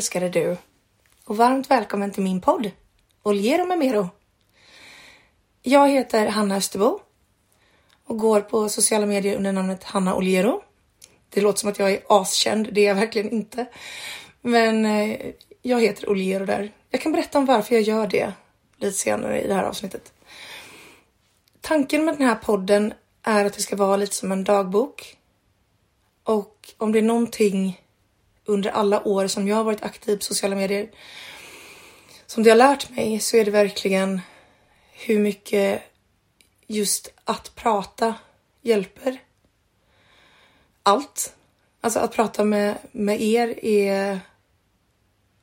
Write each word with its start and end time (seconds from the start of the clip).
älskade 0.00 0.28
du 0.28 0.56
och 1.24 1.36
varmt 1.36 1.70
välkommen 1.70 2.10
till 2.10 2.22
min 2.22 2.40
podd 2.40 2.70
Oliero 3.22 3.66
med 3.66 3.78
Mero. 3.78 4.08
Jag 5.62 5.88
heter 5.88 6.26
Hanna 6.26 6.56
Österbo 6.56 7.00
och 8.04 8.18
går 8.18 8.40
på 8.40 8.68
sociala 8.68 9.06
medier 9.06 9.36
under 9.36 9.52
namnet 9.52 9.84
Hanna 9.84 10.14
Oliero. 10.14 10.62
Det 11.28 11.40
låter 11.40 11.58
som 11.58 11.70
att 11.70 11.78
jag 11.78 11.90
är 11.90 12.00
askänd, 12.08 12.68
det 12.72 12.80
är 12.80 12.88
jag 12.88 12.94
verkligen 12.94 13.30
inte. 13.30 13.66
Men 14.40 14.86
eh, 14.86 15.18
jag 15.62 15.80
heter 15.80 16.08
Oliero 16.08 16.46
där. 16.46 16.72
Jag 16.90 17.00
kan 17.00 17.12
berätta 17.12 17.38
om 17.38 17.46
varför 17.46 17.74
jag 17.74 17.82
gör 17.82 18.06
det 18.06 18.32
lite 18.76 18.98
senare 18.98 19.42
i 19.42 19.46
det 19.46 19.54
här 19.54 19.64
avsnittet. 19.64 20.12
Tanken 21.60 22.04
med 22.04 22.14
den 22.18 22.26
här 22.26 22.36
podden 22.36 22.92
är 23.22 23.44
att 23.44 23.54
det 23.54 23.62
ska 23.62 23.76
vara 23.76 23.96
lite 23.96 24.14
som 24.14 24.32
en 24.32 24.44
dagbok. 24.44 25.16
Och 26.24 26.74
om 26.78 26.92
det 26.92 26.98
är 26.98 27.02
någonting 27.02 27.79
under 28.50 28.70
alla 28.70 29.08
år 29.08 29.26
som 29.26 29.48
jag 29.48 29.56
har 29.56 29.64
varit 29.64 29.82
aktiv 29.82 30.16
på 30.16 30.22
sociala 30.22 30.56
medier 30.56 30.90
som 32.26 32.42
det 32.42 32.50
har 32.50 32.56
lärt 32.56 32.90
mig 32.90 33.20
så 33.20 33.36
är 33.36 33.44
det 33.44 33.50
verkligen 33.50 34.20
hur 34.92 35.18
mycket 35.18 35.82
just 36.66 37.12
att 37.24 37.54
prata 37.54 38.14
hjälper. 38.62 39.22
Allt. 40.82 41.34
Alltså 41.80 41.98
att 41.98 42.12
prata 42.12 42.44
med, 42.44 42.78
med 42.92 43.22
er 43.22 43.64
är... 43.64 44.20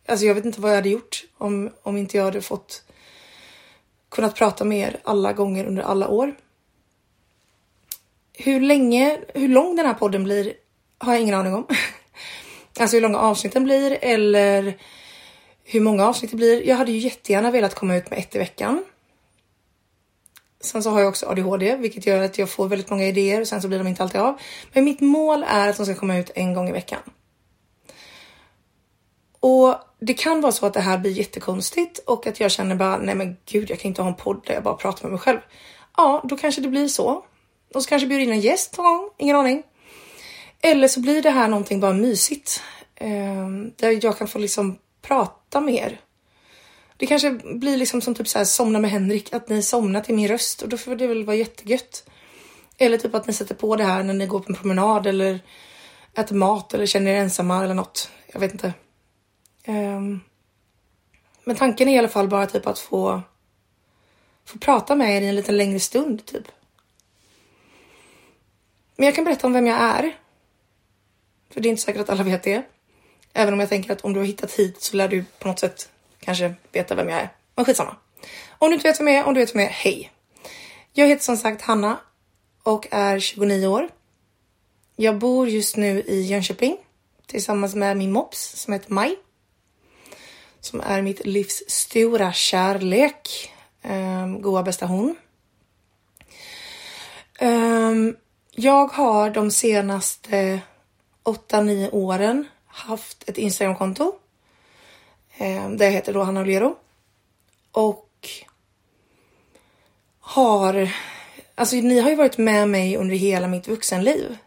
Alltså 0.05 0.25
jag 0.25 0.35
vet 0.35 0.45
inte 0.45 0.61
vad 0.61 0.71
jag 0.71 0.75
hade 0.75 0.89
gjort 0.89 1.25
om, 1.37 1.71
om 1.83 1.97
inte 1.97 2.17
jag 2.17 2.23
hade 2.23 2.41
fått 2.41 2.83
kunnat 4.09 4.35
prata 4.35 4.65
med 4.65 4.79
er 4.79 4.99
alla 5.03 5.33
gånger 5.33 5.65
under 5.65 5.83
alla 5.83 6.07
år. 6.07 6.35
Hur 8.33 8.61
länge, 8.61 9.19
hur 9.33 9.47
lång 9.47 9.75
den 9.75 9.85
här 9.85 9.93
podden 9.93 10.23
blir 10.23 10.53
har 10.97 11.13
jag 11.13 11.21
ingen 11.21 11.35
aning 11.35 11.53
om. 11.53 11.67
Alltså 12.79 12.95
hur 12.97 13.01
långa 13.01 13.19
avsnitten 13.19 13.63
blir 13.63 13.97
eller 14.01 14.77
hur 15.63 15.81
många 15.81 16.07
avsnitt 16.07 16.31
det 16.31 16.37
blir. 16.37 16.67
Jag 16.67 16.75
hade 16.75 16.91
ju 16.91 16.97
jättegärna 16.97 17.51
velat 17.51 17.75
komma 17.75 17.95
ut 17.95 18.09
med 18.09 18.19
ett 18.19 18.35
i 18.35 18.39
veckan. 18.39 18.85
Sen 20.61 20.83
så 20.83 20.89
har 20.89 20.99
jag 20.99 21.09
också 21.09 21.25
ADHD, 21.25 21.75
vilket 21.75 22.05
gör 22.05 22.23
att 22.23 22.37
jag 22.37 22.49
får 22.49 22.67
väldigt 22.67 22.89
många 22.89 23.05
idéer 23.05 23.41
och 23.41 23.47
sen 23.47 23.61
så 23.61 23.67
blir 23.67 23.77
de 23.77 23.87
inte 23.87 24.03
alltid 24.03 24.21
av. 24.21 24.41
Men 24.73 24.83
mitt 24.83 25.01
mål 25.01 25.45
är 25.47 25.69
att 25.69 25.77
de 25.77 25.85
ska 25.85 25.95
komma 25.95 26.17
ut 26.17 26.31
en 26.35 26.53
gång 26.53 26.69
i 26.69 26.71
veckan. 26.71 26.99
Och 29.39 29.75
det 29.99 30.13
kan 30.13 30.41
vara 30.41 30.51
så 30.51 30.65
att 30.65 30.73
det 30.73 30.79
här 30.79 30.97
blir 30.97 31.11
jättekonstigt 31.11 31.99
och 31.99 32.27
att 32.27 32.39
jag 32.39 32.51
känner 32.51 32.75
bara 32.75 32.97
nej 32.97 33.15
men 33.15 33.37
gud, 33.45 33.69
jag 33.69 33.79
kan 33.79 33.89
inte 33.89 34.01
ha 34.01 34.09
en 34.09 34.15
podd 34.15 34.43
där 34.45 34.53
jag 34.53 34.63
bara 34.63 34.75
pratar 34.75 35.03
med 35.03 35.11
mig 35.11 35.19
själv. 35.19 35.39
Ja, 35.97 36.23
då 36.23 36.37
kanske 36.37 36.61
det 36.61 36.67
blir 36.67 36.87
så. 36.87 37.25
Och 37.73 37.83
så 37.83 37.89
kanske 37.89 38.07
bjuder 38.07 38.23
in 38.23 38.31
en 38.31 38.39
gäst 38.39 38.77
någon 38.77 38.85
gång, 38.85 39.09
ingen 39.17 39.35
aning. 39.35 39.63
Eller 40.61 40.87
så 40.87 40.99
blir 40.99 41.21
det 41.21 41.29
här 41.29 41.47
någonting 41.47 41.79
bara 41.79 41.93
mysigt. 41.93 42.63
Eh, 42.95 43.47
där 43.75 44.05
jag 44.05 44.17
kan 44.17 44.27
få 44.27 44.39
liksom 44.39 44.77
prata 45.01 45.61
mer. 45.61 45.99
Det 46.97 47.05
kanske 47.05 47.31
blir 47.31 47.77
liksom 47.77 48.01
som 48.01 48.15
typ 48.15 48.27
så 48.27 48.37
här 48.37 48.45
somna 48.45 48.79
med 48.79 48.91
Henrik, 48.91 49.33
att 49.33 49.49
ni 49.49 49.63
somnar 49.63 50.01
till 50.01 50.15
min 50.15 50.27
röst 50.27 50.61
och 50.61 50.69
då 50.69 50.77
får 50.77 50.95
det 50.95 51.07
väl 51.07 51.25
vara 51.25 51.35
jättegött. 51.35 52.09
Eller 52.77 52.97
typ 52.97 53.15
att 53.15 53.27
ni 53.27 53.33
sätter 53.33 53.55
på 53.55 53.75
det 53.75 53.83
här 53.83 54.03
när 54.03 54.13
ni 54.13 54.27
går 54.27 54.39
på 54.39 54.45
en 54.49 54.55
promenad 54.55 55.07
eller 55.07 55.39
äter 56.13 56.35
mat 56.35 56.73
eller 56.73 56.85
känner 56.85 57.11
er 57.11 57.15
ensamma 57.15 57.63
eller 57.63 57.73
något. 57.73 58.11
Jag 58.33 58.39
vet 58.39 58.51
inte. 58.51 58.73
Um, 59.67 60.21
men 61.43 61.55
tanken 61.55 61.87
är 61.89 61.95
i 61.95 61.99
alla 61.99 62.07
fall 62.07 62.27
bara 62.27 62.45
typ 62.45 62.67
att 62.67 62.79
få, 62.79 63.21
få 64.45 64.57
prata 64.57 64.95
med 64.95 65.17
er 65.17 65.21
i 65.21 65.27
en 65.27 65.35
lite 65.35 65.51
längre 65.51 65.79
stund 65.79 66.25
typ. 66.25 66.47
Men 68.95 69.05
jag 69.05 69.15
kan 69.15 69.23
berätta 69.23 69.47
om 69.47 69.53
vem 69.53 69.67
jag 69.67 69.79
är. 69.79 70.15
För 71.49 71.61
det 71.61 71.67
är 71.67 71.69
inte 71.69 71.81
säkert 71.81 72.01
att 72.01 72.09
alla 72.09 72.23
vet 72.23 72.43
det. 72.43 72.63
Även 73.33 73.53
om 73.53 73.59
jag 73.59 73.69
tänker 73.69 73.93
att 73.93 74.01
om 74.01 74.13
du 74.13 74.19
har 74.19 74.27
hittat 74.27 74.51
hit 74.51 74.81
så 74.81 74.97
lär 74.97 75.07
du 75.07 75.25
på 75.39 75.47
något 75.47 75.59
sätt 75.59 75.89
kanske 76.19 76.53
veta 76.71 76.95
vem 76.95 77.09
jag 77.09 77.19
är. 77.19 77.29
Men 77.55 77.65
skitsamma. 77.65 77.95
Om 78.49 78.69
du 78.69 78.73
inte 78.73 78.87
vet 78.87 78.99
vem 78.99 79.07
jag 79.07 79.17
är, 79.17 79.23
om 79.23 79.33
du 79.33 79.39
vet 79.39 79.55
vem 79.55 79.61
jag 79.61 79.69
är, 79.69 79.73
hej! 79.73 80.11
Jag 80.93 81.07
heter 81.07 81.23
som 81.23 81.37
sagt 81.37 81.61
Hanna 81.61 81.99
och 82.63 82.87
är 82.91 83.19
29 83.19 83.67
år. 83.67 83.89
Jag 84.95 85.17
bor 85.17 85.49
just 85.49 85.77
nu 85.77 86.01
i 86.01 86.21
Jönköping 86.21 86.77
tillsammans 87.25 87.75
med 87.75 87.97
min 87.97 88.11
mops 88.11 88.61
som 88.61 88.73
heter 88.73 88.91
Maj. 88.91 89.15
Som 90.59 90.81
är 90.81 91.01
mitt 91.01 91.25
livs 91.25 91.63
stora 91.67 92.33
kärlek. 92.33 93.53
Ehm, 93.81 94.41
goa 94.41 94.63
bästa 94.63 94.85
hon. 94.85 95.15
Ehm, 97.39 98.15
jag 98.51 98.87
har 98.87 99.29
de 99.29 99.51
senaste 99.51 100.59
8-9 101.27 101.89
åren 101.91 102.47
haft 102.65 103.29
ett 103.29 103.37
Instagramkonto. 103.37 104.15
Eh, 105.37 105.69
där 105.69 105.85
jag 105.85 105.91
heter 105.91 106.13
då 106.13 106.23
Hanna 106.23 106.41
Olero. 106.41 106.75
Och 107.71 108.29
har, 110.19 110.89
alltså 111.55 111.75
ni 111.75 111.99
har 111.99 112.09
ju 112.09 112.15
varit 112.15 112.37
med 112.37 112.69
mig 112.69 112.97
under 112.97 113.15
hela 113.15 113.47
mitt 113.47 113.67
vuxenliv. 113.67 114.37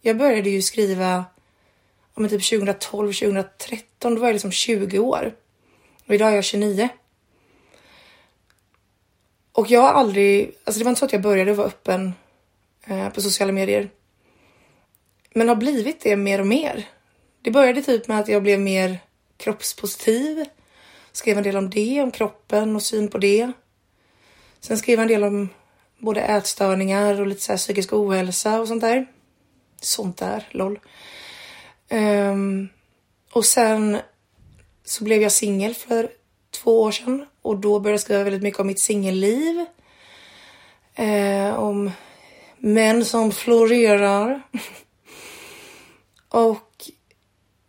Jag 0.00 0.16
började 0.16 0.50
ju 0.50 0.62
skriva 0.62 1.24
om 2.14 2.28
typ 2.28 2.50
2012, 2.50 3.12
2013, 3.12 4.14
då 4.14 4.20
var 4.20 4.28
jag 4.28 4.32
liksom 4.32 4.52
20 4.52 4.98
år. 4.98 5.34
Och 6.06 6.14
idag 6.14 6.30
är 6.30 6.34
jag 6.34 6.44
29. 6.44 6.88
Och 9.52 9.70
jag 9.70 9.80
har 9.80 9.92
aldrig, 9.92 10.54
alltså 10.64 10.78
det 10.78 10.84
var 10.84 10.90
inte 10.90 10.98
så 10.98 11.04
att 11.04 11.12
jag 11.12 11.22
började 11.22 11.52
vara 11.52 11.66
öppen 11.66 12.12
eh, 12.84 13.08
på 13.08 13.20
sociala 13.20 13.52
medier. 13.52 13.90
Men 15.34 15.48
har 15.48 15.56
blivit 15.56 16.00
det 16.00 16.16
mer 16.16 16.40
och 16.40 16.46
mer. 16.46 16.88
Det 17.42 17.50
började 17.50 17.82
typ 17.82 18.08
med 18.08 18.18
att 18.18 18.28
jag 18.28 18.42
blev 18.42 18.60
mer 18.60 18.98
kroppspositiv. 19.36 20.44
Skrev 21.12 21.38
en 21.38 21.42
del 21.42 21.56
om 21.56 21.70
det, 21.70 22.02
om 22.02 22.10
kroppen 22.10 22.76
och 22.76 22.82
syn 22.82 23.08
på 23.08 23.18
det. 23.18 23.52
Sen 24.60 24.78
skrev 24.78 24.98
jag 24.98 25.02
en 25.02 25.08
del 25.08 25.24
om 25.24 25.48
både 25.98 26.20
ätstörningar 26.20 27.20
och 27.20 27.26
lite 27.26 27.40
så 27.40 27.52
här 27.52 27.58
psykisk 27.58 27.92
ohälsa 27.92 28.60
och 28.60 28.68
sånt 28.68 28.80
där. 28.80 29.06
Sånt 29.80 30.16
där, 30.16 30.48
LOL. 30.50 30.78
Um, 31.90 32.68
och 33.32 33.44
sen 33.44 33.98
så 34.84 35.04
blev 35.04 35.22
jag 35.22 35.32
singel 35.32 35.74
för 35.74 36.10
två 36.50 36.82
år 36.82 36.90
sedan 36.90 37.26
och 37.42 37.56
då 37.56 37.80
började 37.80 37.94
jag 37.94 38.00
skriva 38.00 38.24
väldigt 38.24 38.42
mycket 38.42 38.60
om 38.60 38.66
mitt 38.66 38.80
singelliv. 38.80 39.64
Eh, 40.94 41.54
om 41.54 41.90
män 42.58 43.04
som 43.04 43.32
florerar. 43.32 44.42
och 46.30 46.90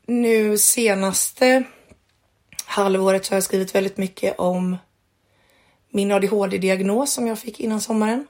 nu 0.06 0.58
senaste 0.58 1.64
halvåret 2.66 3.26
så 3.26 3.32
har 3.32 3.36
jag 3.36 3.44
skrivit 3.44 3.76
väldigt 3.76 3.98
mycket 3.98 4.40
om 4.40 4.78
min 5.90 6.12
ADHD-diagnos 6.12 7.14
som 7.14 7.28
jag 7.28 7.40
fick 7.40 7.60
innan 7.60 7.82
sommaren. 7.82 8.28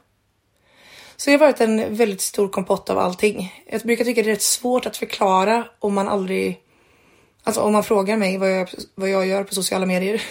Så 1.15 1.29
det 1.29 1.31
har 1.31 1.39
varit 1.39 1.61
en 1.61 1.95
väldigt 1.95 2.21
stor 2.21 2.49
kompott 2.49 2.89
av 2.89 2.97
allting. 2.97 3.63
Jag 3.71 3.81
brukar 3.81 4.05
tycka 4.05 4.23
det 4.23 4.29
är 4.29 4.33
rätt 4.33 4.41
svårt 4.41 4.85
att 4.85 4.97
förklara 4.97 5.67
om 5.79 5.93
man 5.93 6.07
aldrig, 6.07 6.61
alltså 7.43 7.61
om 7.61 7.73
man 7.73 7.83
frågar 7.83 8.17
mig 8.17 8.37
vad 8.37 8.51
jag, 8.51 8.69
vad 8.95 9.09
jag 9.09 9.27
gör 9.27 9.43
på 9.43 9.55
sociala 9.55 9.85
medier 9.85 10.21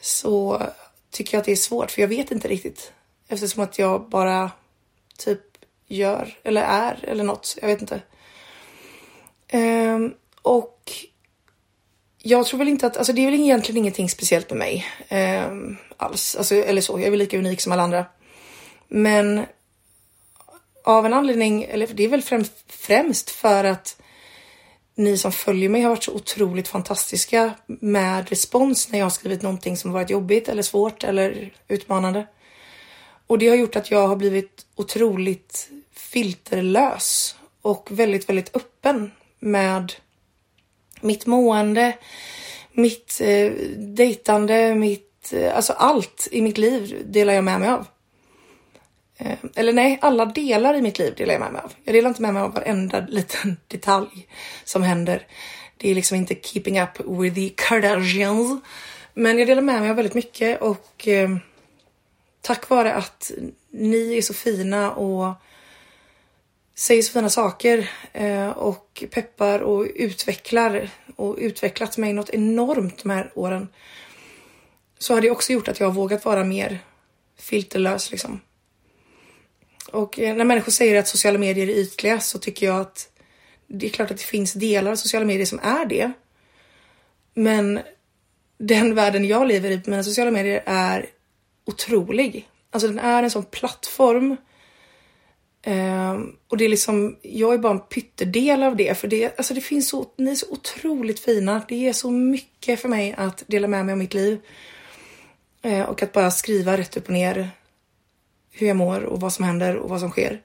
så 0.00 0.62
tycker 1.10 1.34
jag 1.34 1.40
att 1.40 1.46
det 1.46 1.52
är 1.52 1.56
svårt 1.56 1.90
för 1.90 2.00
jag 2.00 2.08
vet 2.08 2.30
inte 2.30 2.48
riktigt 2.48 2.92
eftersom 3.28 3.62
att 3.62 3.78
jag 3.78 4.08
bara 4.08 4.50
typ 5.18 5.40
gör 5.86 6.38
eller 6.42 6.62
är 6.62 7.04
eller 7.08 7.24
något. 7.24 7.56
Jag 7.60 7.68
vet 7.68 7.80
inte. 7.80 8.02
Um, 9.52 10.14
och 10.42 10.92
jag 12.22 12.46
tror 12.46 12.58
väl 12.58 12.68
inte 12.68 12.86
att, 12.86 12.96
alltså 12.96 13.12
det 13.12 13.20
är 13.20 13.30
väl 13.30 13.40
egentligen 13.40 13.78
ingenting 13.78 14.08
speciellt 14.08 14.50
med 14.50 14.58
mig 14.58 14.86
um, 15.48 15.76
alls, 15.96 16.36
alltså, 16.36 16.54
eller 16.54 16.80
så. 16.80 16.98
Jag 16.98 17.06
är 17.06 17.10
väl 17.10 17.18
lika 17.18 17.38
unik 17.38 17.60
som 17.60 17.72
alla 17.72 17.82
andra. 17.82 18.06
Men 18.88 19.46
av 20.84 21.06
en 21.06 21.12
anledning, 21.12 21.62
eller 21.62 21.86
det 21.86 22.04
är 22.04 22.08
väl 22.08 22.22
främst, 22.22 22.52
främst 22.66 23.30
för 23.30 23.64
att 23.64 24.02
ni 24.94 25.18
som 25.18 25.32
följer 25.32 25.68
mig 25.68 25.82
har 25.82 25.90
varit 25.90 26.04
så 26.04 26.12
otroligt 26.12 26.68
fantastiska 26.68 27.54
med 27.66 28.28
respons 28.28 28.88
när 28.92 28.98
jag 28.98 29.04
har 29.04 29.10
skrivit 29.10 29.42
någonting 29.42 29.76
som 29.76 29.92
varit 29.92 30.10
jobbigt 30.10 30.48
eller 30.48 30.62
svårt 30.62 31.04
eller 31.04 31.52
utmanande. 31.68 32.26
Och 33.26 33.38
det 33.38 33.48
har 33.48 33.56
gjort 33.56 33.76
att 33.76 33.90
jag 33.90 34.08
har 34.08 34.16
blivit 34.16 34.66
otroligt 34.74 35.70
filterlös 35.92 37.36
och 37.62 37.88
väldigt, 37.90 38.28
väldigt 38.28 38.56
öppen 38.56 39.10
med 39.38 39.92
mitt 41.00 41.26
mående, 41.26 41.92
mitt 42.72 43.20
eh, 43.20 43.52
dejtande, 43.76 44.74
mitt, 44.74 45.32
eh, 45.32 45.56
alltså 45.56 45.72
allt 45.72 46.28
i 46.30 46.42
mitt 46.42 46.58
liv 46.58 47.02
delar 47.06 47.32
jag 47.32 47.44
med 47.44 47.60
mig 47.60 47.68
av. 47.68 47.86
Eh, 49.18 49.38
eller 49.54 49.72
nej, 49.72 49.98
alla 50.02 50.24
delar 50.24 50.74
i 50.74 50.82
mitt 50.82 50.98
liv 50.98 51.14
delar 51.16 51.32
jag 51.32 51.40
med 51.40 51.52
mig 51.52 51.62
av. 51.62 51.72
Jag 51.84 51.94
delar 51.94 52.08
inte 52.08 52.22
med 52.22 52.34
mig 52.34 52.42
av 52.42 52.54
varenda 52.54 53.00
liten 53.08 53.56
detalj 53.68 54.28
som 54.64 54.82
händer. 54.82 55.26
Det 55.76 55.90
är 55.90 55.94
liksom 55.94 56.16
inte 56.16 56.34
keeping 56.34 56.80
up 56.80 57.00
with 57.06 57.34
the 57.34 57.48
Kardashians. 57.48 58.60
Men 59.14 59.38
jag 59.38 59.46
delar 59.48 59.62
med 59.62 59.80
mig 59.80 59.90
av 59.90 59.96
väldigt 59.96 60.14
mycket 60.14 60.60
och 60.60 61.08
eh, 61.08 61.36
tack 62.40 62.68
vare 62.68 62.94
att 62.94 63.30
ni 63.70 64.18
är 64.18 64.22
så 64.22 64.34
fina 64.34 64.92
och 64.92 65.34
säger 66.78 67.02
så 67.02 67.12
fina 67.12 67.30
saker 67.30 67.90
eh, 68.12 68.48
och 68.48 69.04
peppar 69.10 69.58
och 69.58 69.86
utvecklar 69.94 70.90
och 71.16 71.36
utvecklat 71.38 71.98
mig 71.98 72.12
något 72.12 72.30
enormt 72.30 73.02
de 73.02 73.10
här 73.10 73.32
åren. 73.34 73.68
Så 74.98 75.14
har 75.14 75.20
det 75.20 75.30
också 75.30 75.52
gjort 75.52 75.68
att 75.68 75.80
jag 75.80 75.86
har 75.86 75.94
vågat 75.94 76.24
vara 76.24 76.44
mer 76.44 76.78
filterlös 77.38 78.10
liksom. 78.10 78.40
Och 79.92 80.18
eh, 80.18 80.36
när 80.36 80.44
människor 80.44 80.72
säger 80.72 80.98
att 80.98 81.08
sociala 81.08 81.38
medier 81.38 81.68
är 81.68 81.72
ytliga 81.72 82.20
så 82.20 82.38
tycker 82.38 82.66
jag 82.66 82.80
att 82.80 83.08
det 83.66 83.86
är 83.86 83.90
klart 83.90 84.10
att 84.10 84.18
det 84.18 84.24
finns 84.24 84.52
delar 84.52 84.90
av 84.90 84.96
sociala 84.96 85.26
medier 85.26 85.46
som 85.46 85.60
är 85.62 85.84
det. 85.84 86.12
Men 87.34 87.80
den 88.58 88.94
världen 88.94 89.24
jag 89.24 89.46
lever 89.46 89.70
i 89.70 89.80
på 89.80 89.90
mina 89.90 90.04
sociala 90.04 90.30
medier 90.30 90.62
är 90.66 91.06
otrolig. 91.64 92.48
Alltså 92.70 92.88
den 92.88 92.98
är 92.98 93.22
en 93.22 93.30
sån 93.30 93.44
plattform. 93.44 94.36
Um, 95.66 96.36
och 96.48 96.56
det 96.56 96.64
är 96.64 96.68
liksom, 96.68 97.16
jag 97.22 97.54
är 97.54 97.58
bara 97.58 97.72
en 97.72 97.80
pyttedel 97.80 98.62
av 98.62 98.76
det. 98.76 98.98
För 98.98 99.08
det, 99.08 99.38
alltså 99.38 99.54
det 99.54 99.60
finns 99.60 99.88
så, 99.88 100.06
ni 100.16 100.30
är 100.30 100.34
så 100.34 100.46
otroligt 100.50 101.20
fina. 101.20 101.62
Det 101.68 101.88
är 101.88 101.92
så 101.92 102.10
mycket 102.10 102.80
för 102.80 102.88
mig 102.88 103.14
att 103.18 103.44
dela 103.46 103.68
med 103.68 103.86
mig 103.86 103.92
av 103.92 103.98
mitt 103.98 104.14
liv. 104.14 104.40
Uh, 105.66 105.82
och 105.82 106.02
att 106.02 106.12
bara 106.12 106.30
skriva 106.30 106.76
rätt 106.76 106.96
upp 106.96 107.06
och 107.06 107.12
ner 107.12 107.50
hur 108.50 108.66
jag 108.66 108.76
mår 108.76 109.02
och 109.02 109.20
vad 109.20 109.32
som 109.32 109.44
händer 109.44 109.76
och 109.76 109.90
vad 109.90 110.00
som 110.00 110.10
sker. 110.10 110.42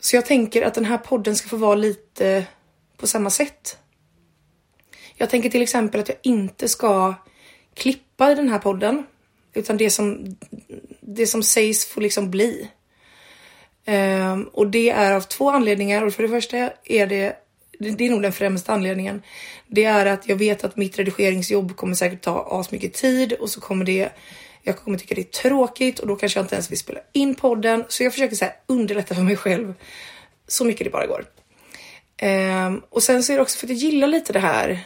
Så 0.00 0.16
jag 0.16 0.26
tänker 0.26 0.62
att 0.62 0.74
den 0.74 0.84
här 0.84 0.98
podden 0.98 1.36
ska 1.36 1.48
få 1.48 1.56
vara 1.56 1.74
lite 1.74 2.46
på 2.96 3.06
samma 3.06 3.30
sätt. 3.30 3.78
Jag 5.14 5.30
tänker 5.30 5.50
till 5.50 5.62
exempel 5.62 6.00
att 6.00 6.08
jag 6.08 6.18
inte 6.22 6.68
ska 6.68 7.14
klippa 7.74 8.32
i 8.32 8.34
den 8.34 8.48
här 8.48 8.58
podden. 8.58 9.06
Utan 9.54 9.76
det 9.76 9.90
som, 9.90 10.36
det 11.00 11.26
som 11.26 11.42
sägs 11.42 11.86
får 11.86 12.00
liksom 12.00 12.30
bli. 12.30 12.70
Um, 13.86 14.50
och 14.52 14.66
det 14.66 14.90
är 14.90 15.12
av 15.12 15.20
två 15.20 15.50
anledningar. 15.50 16.04
Och 16.04 16.12
för 16.12 16.22
det 16.22 16.28
första 16.28 16.56
är 16.84 17.06
det, 17.06 17.36
det 17.78 18.06
är 18.06 18.10
nog 18.10 18.22
den 18.22 18.32
främsta 18.32 18.72
anledningen. 18.72 19.22
Det 19.66 19.84
är 19.84 20.06
att 20.06 20.28
jag 20.28 20.36
vet 20.36 20.64
att 20.64 20.76
mitt 20.76 20.98
redigeringsjobb 20.98 21.76
kommer 21.76 21.94
säkert 21.94 22.22
ta 22.22 22.48
asmycket 22.50 22.94
tid 22.94 23.32
och 23.32 23.50
så 23.50 23.60
kommer 23.60 23.84
det 23.84 24.12
jag 24.62 24.76
kommer 24.76 24.98
tycka 24.98 25.14
det 25.14 25.20
är 25.20 25.42
tråkigt 25.48 25.98
och 25.98 26.06
då 26.06 26.16
kanske 26.16 26.38
jag 26.38 26.44
inte 26.44 26.54
ens 26.54 26.70
vill 26.70 26.78
spela 26.78 27.00
in 27.12 27.34
podden. 27.34 27.84
Så 27.88 28.02
jag 28.02 28.12
försöker 28.12 28.36
så 28.36 28.44
här 28.44 28.54
underlätta 28.66 29.14
för 29.14 29.22
mig 29.22 29.36
själv 29.36 29.74
så 30.46 30.64
mycket 30.64 30.84
det 30.84 30.90
bara 30.90 31.06
går. 31.06 31.24
Um, 32.22 32.82
och 32.90 33.02
sen 33.02 33.22
så 33.22 33.32
är 33.32 33.36
det 33.36 33.42
också 33.42 33.58
för 33.58 33.66
att 33.66 33.70
jag 33.70 33.78
gillar 33.78 34.08
lite 34.08 34.32
det 34.32 34.38
här 34.38 34.80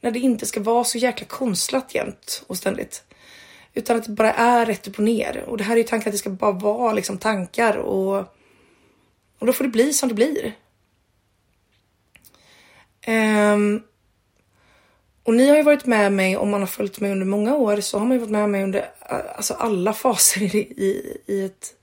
när 0.00 0.10
det 0.10 0.18
inte 0.18 0.46
ska 0.46 0.60
vara 0.60 0.84
så 0.84 0.98
jäkla 0.98 1.26
konstlat 1.26 1.94
jämt 1.94 2.42
och 2.46 2.56
ständigt. 2.56 3.02
Utan 3.74 3.96
att 3.96 4.04
det 4.04 4.10
bara 4.10 4.32
är 4.32 4.66
rätt 4.66 4.88
upp 4.88 4.98
och 4.98 5.04
ner. 5.04 5.44
Och 5.46 5.56
det 5.56 5.64
här 5.64 5.72
är 5.72 5.78
ju 5.78 5.84
tanken 5.84 6.08
att 6.08 6.14
det 6.14 6.18
ska 6.18 6.30
bara 6.30 6.52
vara 6.52 6.92
liksom 6.92 7.18
tankar 7.18 7.76
och, 7.76 8.18
och 9.38 9.46
då 9.46 9.52
får 9.52 9.64
det 9.64 9.70
bli 9.70 9.92
som 9.92 10.08
det 10.08 10.14
blir. 10.14 10.52
Um, 13.06 13.82
och 15.22 15.34
ni 15.34 15.48
har 15.48 15.56
ju 15.56 15.62
varit 15.62 15.86
med 15.86 16.12
mig, 16.12 16.36
om 16.36 16.50
man 16.50 16.60
har 16.60 16.66
följt 16.66 17.00
mig 17.00 17.12
under 17.12 17.26
många 17.26 17.54
år, 17.54 17.80
så 17.80 17.98
har 17.98 18.06
man 18.06 18.12
ju 18.12 18.18
varit 18.18 18.30
med 18.30 18.50
mig 18.50 18.62
under 18.62 18.90
alltså 19.36 19.54
alla 19.54 19.92
faser 19.92 20.42
i, 20.42 20.58
i, 20.58 21.20
i 21.26 21.44
ett 21.44 21.74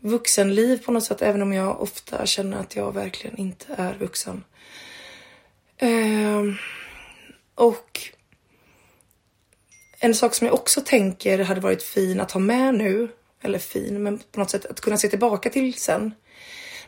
vuxenliv 0.00 0.84
på 0.84 0.92
något 0.92 1.04
sätt, 1.04 1.22
även 1.22 1.42
om 1.42 1.52
jag 1.52 1.80
ofta 1.80 2.26
känner 2.26 2.58
att 2.58 2.76
jag 2.76 2.94
verkligen 2.94 3.36
inte 3.36 3.66
är 3.76 3.94
vuxen. 3.94 4.44
Um, 5.80 6.56
och 7.54 8.00
en 10.00 10.14
sak 10.14 10.34
som 10.34 10.46
jag 10.46 10.54
också 10.54 10.80
tänker 10.80 11.38
hade 11.38 11.60
varit 11.60 11.82
fin 11.82 12.20
att 12.20 12.32
ha 12.32 12.40
med 12.40 12.74
nu, 12.74 13.08
eller 13.42 13.58
fin, 13.58 14.02
men 14.02 14.18
på 14.18 14.40
något 14.40 14.50
sätt 14.50 14.66
att 14.66 14.80
kunna 14.80 14.96
se 14.96 15.08
tillbaka 15.08 15.50
till 15.50 15.74
sen. 15.74 16.14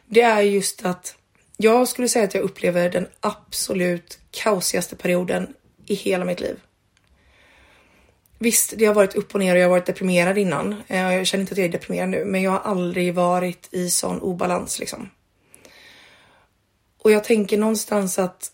Det 0.07 0.21
är 0.21 0.41
just 0.41 0.85
att 0.85 1.17
jag 1.57 1.89
skulle 1.89 2.09
säga 2.09 2.25
att 2.25 2.35
jag 2.35 2.45
upplever 2.45 2.91
den 2.91 3.07
absolut 3.21 4.19
kaosigaste 4.31 4.97
perioden 4.97 5.55
i 5.87 5.95
hela 5.95 6.25
mitt 6.25 6.41
liv. 6.41 6.61
Visst, 8.39 8.75
det 8.77 8.85
har 8.87 8.95
varit 8.95 9.15
upp 9.15 9.35
och 9.35 9.41
ner 9.41 9.55
och 9.55 9.61
jag 9.61 9.65
har 9.65 9.71
varit 9.71 9.87
deprimerad 9.87 10.39
innan. 10.39 10.83
Eh, 10.89 11.15
jag 11.15 11.27
känner 11.27 11.43
inte 11.43 11.53
att 11.53 11.59
jag 11.59 11.65
är 11.65 11.73
deprimerad 11.73 12.09
nu, 12.09 12.25
men 12.25 12.43
jag 12.43 12.51
har 12.51 12.59
aldrig 12.59 13.15
varit 13.15 13.69
i 13.71 13.91
sån 13.91 14.21
obalans 14.21 14.79
liksom. 14.79 15.11
Och 16.99 17.11
jag 17.11 17.25
tänker 17.25 17.59
någonstans 17.59 18.19
att 18.19 18.53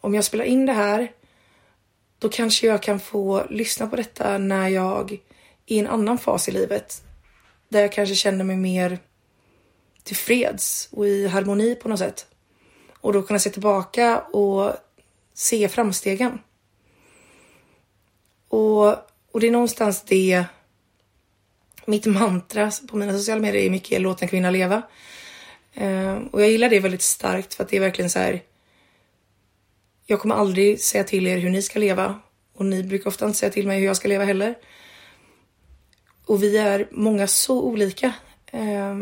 om 0.00 0.14
jag 0.14 0.24
spelar 0.24 0.44
in 0.44 0.66
det 0.66 0.72
här 0.72 1.12
då 2.22 2.28
kanske 2.28 2.66
jag 2.66 2.82
kan 2.82 3.00
få 3.00 3.46
lyssna 3.50 3.86
på 3.86 3.96
detta 3.96 4.38
när 4.38 4.68
jag 4.68 5.12
är 5.12 5.18
i 5.66 5.78
en 5.78 5.86
annan 5.86 6.18
fas 6.18 6.48
i 6.48 6.52
livet. 6.52 7.02
Där 7.68 7.80
jag 7.80 7.92
kanske 7.92 8.14
känner 8.14 8.44
mig 8.44 8.56
mer 8.56 8.98
tillfreds 10.02 10.88
och 10.92 11.08
i 11.08 11.26
harmoni 11.26 11.74
på 11.74 11.88
något 11.88 11.98
sätt. 11.98 12.26
Och 13.00 13.12
då 13.12 13.22
kunna 13.22 13.38
se 13.38 13.50
tillbaka 13.50 14.18
och 14.18 14.72
se 15.34 15.68
framstegen. 15.68 16.38
Och, 18.48 18.86
och 19.32 19.40
det 19.40 19.46
är 19.46 19.50
någonstans 19.50 20.02
det 20.02 20.44
mitt 21.84 22.06
mantra 22.06 22.70
på 22.90 22.96
mina 22.96 23.12
sociala 23.12 23.40
medier 23.40 23.62
är 23.62 23.70
mycket 23.70 24.00
låt 24.00 24.22
en 24.22 24.28
kvinna 24.28 24.50
leva. 24.50 24.82
Eh, 25.74 26.16
och 26.30 26.42
jag 26.42 26.50
gillar 26.50 26.70
det 26.70 26.80
väldigt 26.80 27.02
starkt 27.02 27.54
för 27.54 27.64
att 27.64 27.70
det 27.70 27.76
är 27.76 27.80
verkligen 27.80 28.10
så 28.10 28.18
här 28.18 28.42
jag 30.12 30.20
kommer 30.20 30.34
aldrig 30.34 30.80
säga 30.80 31.04
till 31.04 31.26
er 31.26 31.38
hur 31.38 31.50
ni 31.50 31.62
ska 31.62 31.78
leva 31.78 32.20
och 32.54 32.66
ni 32.66 32.82
brukar 32.82 33.08
ofta 33.08 33.26
inte 33.26 33.38
säga 33.38 33.52
till 33.52 33.66
mig 33.66 33.80
hur 33.80 33.86
jag 33.86 33.96
ska 33.96 34.08
leva 34.08 34.24
heller. 34.24 34.54
Och 36.26 36.42
vi 36.42 36.58
är 36.58 36.88
många 36.90 37.26
så 37.26 37.62
olika 37.62 38.12
eh, 38.46 38.96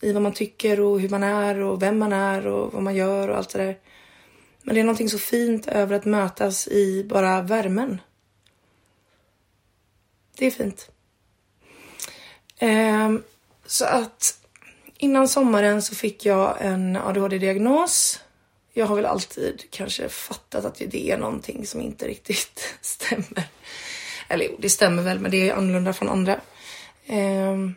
i 0.00 0.12
vad 0.12 0.22
man 0.22 0.32
tycker 0.32 0.80
och 0.80 1.00
hur 1.00 1.08
man 1.08 1.22
är 1.22 1.58
och 1.58 1.82
vem 1.82 1.98
man 1.98 2.12
är 2.12 2.46
och 2.46 2.72
vad 2.72 2.82
man 2.82 2.94
gör 2.94 3.28
och 3.28 3.36
allt 3.36 3.50
det 3.50 3.64
där. 3.64 3.78
Men 4.62 4.74
det 4.74 4.80
är 4.80 4.84
någonting 4.84 5.08
så 5.08 5.18
fint 5.18 5.66
över 5.66 5.96
att 5.96 6.04
mötas 6.04 6.68
i 6.68 7.04
bara 7.04 7.42
värmen. 7.42 8.00
Det 10.36 10.46
är 10.46 10.50
fint. 10.50 10.90
Eh, 12.58 13.12
så 13.66 13.84
att 13.84 14.38
innan 14.98 15.28
sommaren 15.28 15.82
så 15.82 15.94
fick 15.94 16.24
jag 16.26 16.56
en 16.60 16.96
ADHD-diagnos 16.96 18.20
jag 18.72 18.86
har 18.86 18.96
väl 18.96 19.06
alltid 19.06 19.64
kanske 19.70 20.08
fattat 20.08 20.64
att 20.64 20.82
det 20.86 21.10
är 21.10 21.18
någonting 21.18 21.66
som 21.66 21.80
inte 21.80 22.08
riktigt 22.08 22.74
stämmer. 22.80 23.44
Eller 24.28 24.44
jo, 24.44 24.56
det 24.58 24.70
stämmer 24.70 25.02
väl, 25.02 25.20
men 25.20 25.30
det 25.30 25.48
är 25.48 25.54
annorlunda 25.54 25.92
från 25.92 26.08
andra. 26.08 26.40
Ehm, 27.06 27.74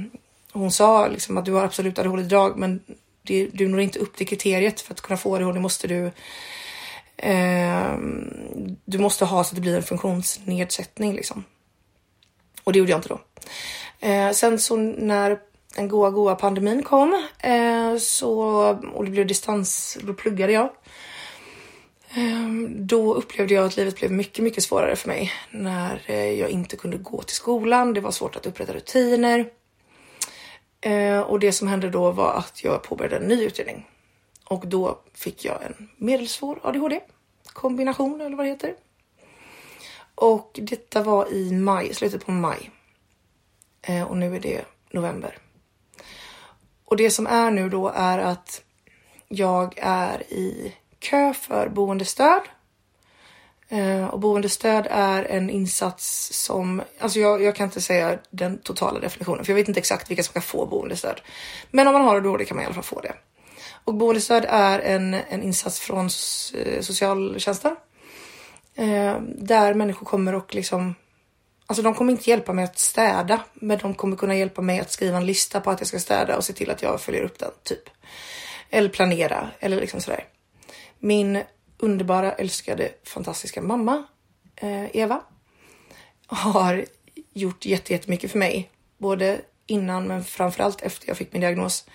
hon 0.52 0.72
sa 0.72 1.08
liksom 1.08 1.38
att 1.38 1.46
du 1.46 1.54
har 1.54 1.64
absolut 1.64 2.00
ADHD-drag 2.00 2.58
men 2.58 2.82
det, 3.24 3.48
du 3.54 3.68
når 3.68 3.80
inte 3.80 4.00
upp 4.00 4.16
till 4.16 4.28
kriteriet 4.28 4.82
för 4.82 4.94
att 4.94 5.02
kunna 5.02 5.18
få 5.18 5.36
ADHD 5.36 5.60
måste 5.60 5.88
du 5.88 6.12
eh, 7.18 7.98
du 8.86 8.98
måste 8.98 9.26
ha 9.26 9.44
så 9.44 9.50
att 9.50 9.56
det 9.56 9.62
blir 9.62 9.76
en 9.76 9.84
funktionsnedsättning 9.84 11.14
liksom. 11.14 11.44
Och 12.64 12.74
det 12.74 12.80
gjorde 12.80 12.92
jag 12.92 12.98
inte 12.98 13.10
då. 13.10 13.20
Eh, 14.00 14.32
sen 14.32 14.60
så 14.60 14.76
när 14.78 15.40
den 15.76 15.88
goa 15.88 16.10
goa 16.10 16.36
pandemin 16.36 16.84
kom 16.84 17.28
eh, 17.40 17.98
så 17.98 18.40
och 18.94 19.06
det 19.06 19.12
blev 19.12 19.28
distans, 19.28 19.98
då 20.04 20.14
pluggade 20.14 20.54
jag. 20.54 20.70
Då 22.90 23.14
upplevde 23.14 23.54
jag 23.54 23.66
att 23.66 23.78
livet 23.78 23.96
blev 23.96 24.12
mycket, 24.12 24.44
mycket 24.44 24.64
svårare 24.64 24.96
för 24.96 25.08
mig 25.08 25.32
när 25.52 26.02
eh, 26.06 26.32
jag 26.32 26.50
inte 26.50 26.78
kunde 26.78 26.98
gå 26.98 27.22
till 27.22 27.36
skolan. 27.36 27.94
Det 27.94 28.02
var 28.02 28.12
svårt 28.12 28.36
att 28.36 28.46
upprätta 28.46 28.74
rutiner. 28.74 29.50
Eh, 30.82 31.20
och 31.20 31.40
det 31.40 31.52
som 31.52 31.68
hände 31.68 31.90
då 31.90 32.12
var 32.12 32.34
att 32.34 32.64
jag 32.64 32.84
påbörjade 32.84 33.16
en 33.16 33.28
ny 33.28 33.44
utredning 33.44 33.88
och 34.46 34.68
då 34.68 35.00
fick 35.14 35.46
jag 35.46 35.64
en 35.64 35.90
medelsvår 35.98 36.60
ADHD 36.64 37.00
kombination 37.54 38.22
eller 38.22 38.38
vad 38.38 38.46
det 38.46 38.50
heter. 38.50 38.76
Och 40.16 40.60
detta 40.62 41.04
var 41.04 41.34
i 41.34 41.52
maj, 41.52 41.94
slutet 41.94 42.26
på 42.26 42.32
maj. 42.32 42.72
Eh, 43.82 44.04
och 44.04 44.18
nu 44.18 44.36
är 44.36 44.40
det 44.40 44.66
november. 44.92 45.38
Och 46.86 46.98
det 46.98 47.10
som 47.10 47.28
är 47.28 47.52
nu 47.52 47.70
då 47.70 47.92
är 47.96 48.18
att 48.20 48.64
jag 49.28 49.74
är 49.78 50.34
i 50.34 50.76
kö 51.00 51.34
för 51.34 51.70
boendestöd. 51.70 52.42
Eh, 53.72 54.06
och 54.06 54.20
boendestöd 54.20 54.88
är 54.90 55.24
en 55.24 55.50
insats 55.50 56.30
som, 56.34 56.82
alltså 57.00 57.20
jag, 57.20 57.42
jag, 57.42 57.56
kan 57.56 57.66
inte 57.66 57.82
säga 57.82 58.20
den 58.30 58.58
totala 58.58 59.00
definitionen 59.00 59.46
för 59.46 59.52
jag 59.52 59.56
vet 59.56 59.68
inte 59.68 59.80
exakt 59.80 60.10
vilka 60.10 60.24
som 60.24 60.34
kan 60.34 60.42
få 60.42 60.66
boendestöd. 60.66 61.22
Men 61.72 61.88
om 61.88 61.94
man 61.94 62.02
har 62.02 62.22
det 62.22 62.28
då 62.28 62.38
kan 62.38 62.58
man 62.58 62.64
i 62.64 62.66
alla 62.66 62.74
fall 62.74 62.84
få 62.84 63.02
det. 63.02 63.14
Och 63.84 63.94
boendestöd 63.94 64.46
är 64.50 64.80
en, 64.80 65.14
en 65.14 65.44
insats 65.44 65.80
från 65.80 66.06
eh, 66.56 66.82
socialtjänsten. 66.82 67.76
Eh, 68.76 69.20
där 69.22 69.74
människor 69.74 70.06
kommer 70.06 70.36
och 70.36 70.56
liksom 70.56 70.96
Alltså 71.66 71.82
de 71.82 71.94
kommer 71.94 72.12
inte 72.12 72.30
hjälpa 72.30 72.54
mig 72.54 72.66
att 72.66 72.80
städa, 72.80 73.42
men 73.54 73.78
de 73.78 73.94
kommer 73.94 74.18
kunna 74.18 74.36
hjälpa 74.36 74.62
mig 74.62 74.80
att 74.80 74.92
skriva 74.92 75.18
en 75.18 75.26
lista 75.26 75.62
på 75.62 75.72
att 75.72 75.80
jag 75.80 75.88
ska 75.88 76.00
städa 76.00 76.38
och 76.38 76.44
se 76.44 76.54
till 76.54 76.70
att 76.70 76.82
jag 76.82 77.02
följer 77.02 77.24
upp 77.24 77.40
den, 77.40 77.52
typ. 77.64 77.90
Eller 78.70 78.90
planera, 78.90 79.50
eller 79.60 79.82
liksom 79.82 80.02
sådär. 80.02 80.24
Min 81.00 81.44
underbara, 81.80 82.32
älskade, 82.32 82.92
fantastiska 83.04 83.62
mamma, 83.62 84.04
eh, 84.56 84.96
Eva, 84.96 85.22
har 86.28 86.86
gjort 87.34 87.66
jättemycket 87.66 88.32
för 88.32 88.40
mig. 88.40 88.70
Både 88.98 89.42
innan, 89.66 90.08
men 90.08 90.24
framförallt 90.24 90.82
efter 90.82 91.08
jag 91.08 91.18
fick 91.18 91.34
min 91.34 91.42
diagnos. 91.42 91.86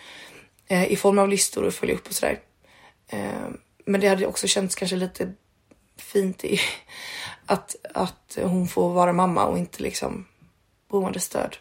Eh, 0.66 0.92
I 0.92 0.96
form 0.96 1.18
av 1.18 1.28
listor 1.28 1.64
och 1.64 1.74
följa 1.74 1.94
upp 1.94 2.08
och 2.08 2.14
sådär. 2.14 2.40
Eh, 3.08 3.48
men 3.84 4.00
det 4.00 4.08
hade 4.08 4.26
också 4.26 4.46
känts 4.46 4.74
kanske 4.74 4.96
lite 4.96 5.32
fint 5.96 6.44
i 6.44 6.60
att, 7.46 7.76
att 7.94 8.38
hon 8.42 8.68
får 8.68 8.92
vara 8.92 9.12
mamma 9.12 9.46
och 9.46 9.58
inte 9.58 9.82
liksom 9.82 10.26
boendestöd. 10.88 11.56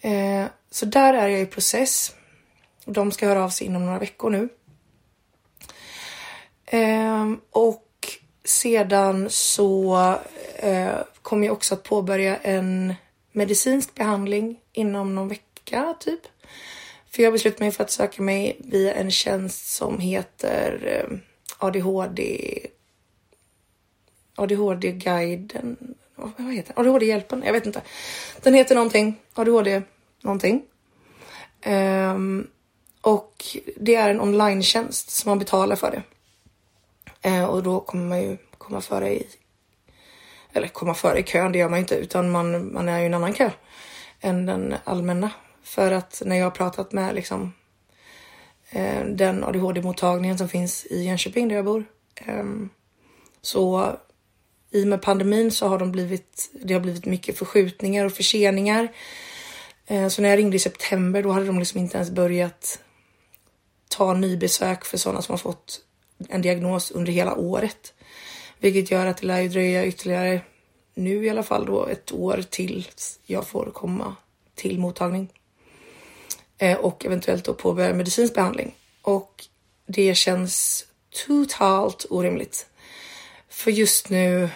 Eh, 0.00 0.46
så 0.70 0.86
där 0.86 1.14
är 1.14 1.28
jag 1.28 1.40
i 1.40 1.46
process. 1.46 2.14
De 2.84 3.12
ska 3.12 3.28
höra 3.28 3.44
av 3.44 3.50
sig 3.50 3.66
inom 3.66 3.86
några 3.86 3.98
veckor 3.98 4.30
nu. 4.30 4.48
Ehm, 6.70 7.40
och 7.50 7.84
sedan 8.44 9.30
så 9.30 9.96
eh, 10.56 10.96
kommer 11.22 11.46
jag 11.46 11.52
också 11.52 11.74
att 11.74 11.82
påbörja 11.82 12.36
en 12.36 12.94
medicinsk 13.32 13.94
behandling 13.94 14.60
inom 14.72 15.14
någon 15.14 15.28
vecka 15.28 15.94
typ. 16.00 16.20
För 17.10 17.22
jag 17.22 17.32
beslutade 17.32 17.64
mig 17.64 17.72
för 17.72 17.84
att 17.84 17.90
söka 17.90 18.22
mig 18.22 18.56
via 18.58 18.94
en 18.94 19.10
tjänst 19.10 19.72
som 19.72 19.98
heter 19.98 20.80
eh, 20.84 21.18
ADHD 21.58 22.60
ADHD-guiden. 24.38 25.76
Vad 26.14 26.54
heter 26.54 26.74
den? 26.74 26.86
ADHD-hjälpen? 26.86 27.42
Jag 27.46 27.52
vet 27.52 27.66
inte. 27.66 27.82
Den 28.42 28.54
heter 28.54 28.74
någonting. 28.74 29.20
ADHD 29.34 29.82
någonting. 30.22 30.62
Um, 31.66 32.46
och 33.00 33.44
det 33.76 33.94
är 33.94 34.10
en 34.10 34.20
online-tjänst 34.20 35.10
som 35.10 35.30
man 35.30 35.38
betalar 35.38 35.76
för 35.76 35.90
det. 35.90 36.02
Eh, 37.22 37.44
och 37.44 37.62
då 37.62 37.80
kommer 37.80 38.06
man 38.06 38.22
ju 38.22 38.36
komma 38.58 38.80
före 38.80 39.14
i 39.14 39.26
eller 40.52 40.68
komma 40.68 40.94
före 40.94 41.18
i 41.18 41.22
kön, 41.22 41.52
det 41.52 41.58
gör 41.58 41.68
man 41.68 41.78
inte, 41.78 41.94
utan 41.94 42.30
man, 42.30 42.72
man 42.72 42.88
är 42.88 42.98
ju 42.98 43.02
i 43.02 43.06
en 43.06 43.14
annan 43.14 43.32
kö 43.32 43.50
än 44.20 44.46
den 44.46 44.74
allmänna. 44.84 45.30
För 45.62 45.92
att 45.92 46.22
när 46.26 46.36
jag 46.36 46.46
har 46.46 46.50
pratat 46.50 46.92
med 46.92 47.14
liksom 47.14 47.52
eh, 48.70 49.04
den 49.04 49.44
ADHD-mottagningen 49.44 50.38
som 50.38 50.48
finns 50.48 50.86
i 50.86 51.02
Jönköping 51.02 51.48
där 51.48 51.56
jag 51.56 51.64
bor. 51.64 51.84
Eh, 52.14 52.44
så 53.42 53.96
i 54.70 54.84
och 54.84 54.88
med 54.88 55.02
pandemin 55.02 55.50
så 55.50 55.68
har 55.68 55.78
de 55.78 55.92
blivit, 55.92 56.50
det 56.52 56.74
har 56.74 56.80
blivit 56.80 57.06
mycket 57.06 57.38
förskjutningar 57.38 58.04
och 58.04 58.12
förseningar. 58.12 58.88
Eh, 59.86 60.08
så 60.08 60.22
när 60.22 60.28
jag 60.28 60.38
ringde 60.38 60.56
i 60.56 60.60
september 60.60 61.22
då 61.22 61.32
hade 61.32 61.46
de 61.46 61.58
liksom 61.58 61.80
inte 61.80 61.96
ens 61.96 62.10
börjat 62.10 62.80
ta 63.88 64.14
nybesök 64.14 64.84
för 64.84 64.98
sådana 64.98 65.22
som 65.22 65.32
har 65.32 65.38
fått 65.38 65.80
en 66.28 66.42
diagnos 66.42 66.90
under 66.90 67.12
hela 67.12 67.34
året. 67.34 67.94
Vilket 68.58 68.90
gör 68.90 69.06
att 69.06 69.16
det 69.16 69.26
lär 69.26 69.40
ju 69.40 69.48
dröja 69.48 69.86
ytterligare, 69.86 70.40
nu 70.94 71.24
i 71.24 71.30
alla 71.30 71.42
fall 71.42 71.66
då, 71.66 71.86
ett 71.86 72.12
år 72.12 72.44
tills 72.50 73.20
jag 73.26 73.46
får 73.46 73.70
komma 73.74 74.16
till 74.54 74.78
mottagning. 74.78 75.28
Eh, 76.58 76.78
och 76.78 77.06
eventuellt 77.06 77.44
då 77.44 77.54
påbörja 77.54 77.94
medicinsk 77.94 78.34
behandling. 78.34 78.74
Och 79.02 79.44
det 79.86 80.14
känns 80.14 80.86
totalt 81.26 82.06
orimligt. 82.10 82.66
För 83.48 83.70
just 83.70 84.10
nu 84.10 84.48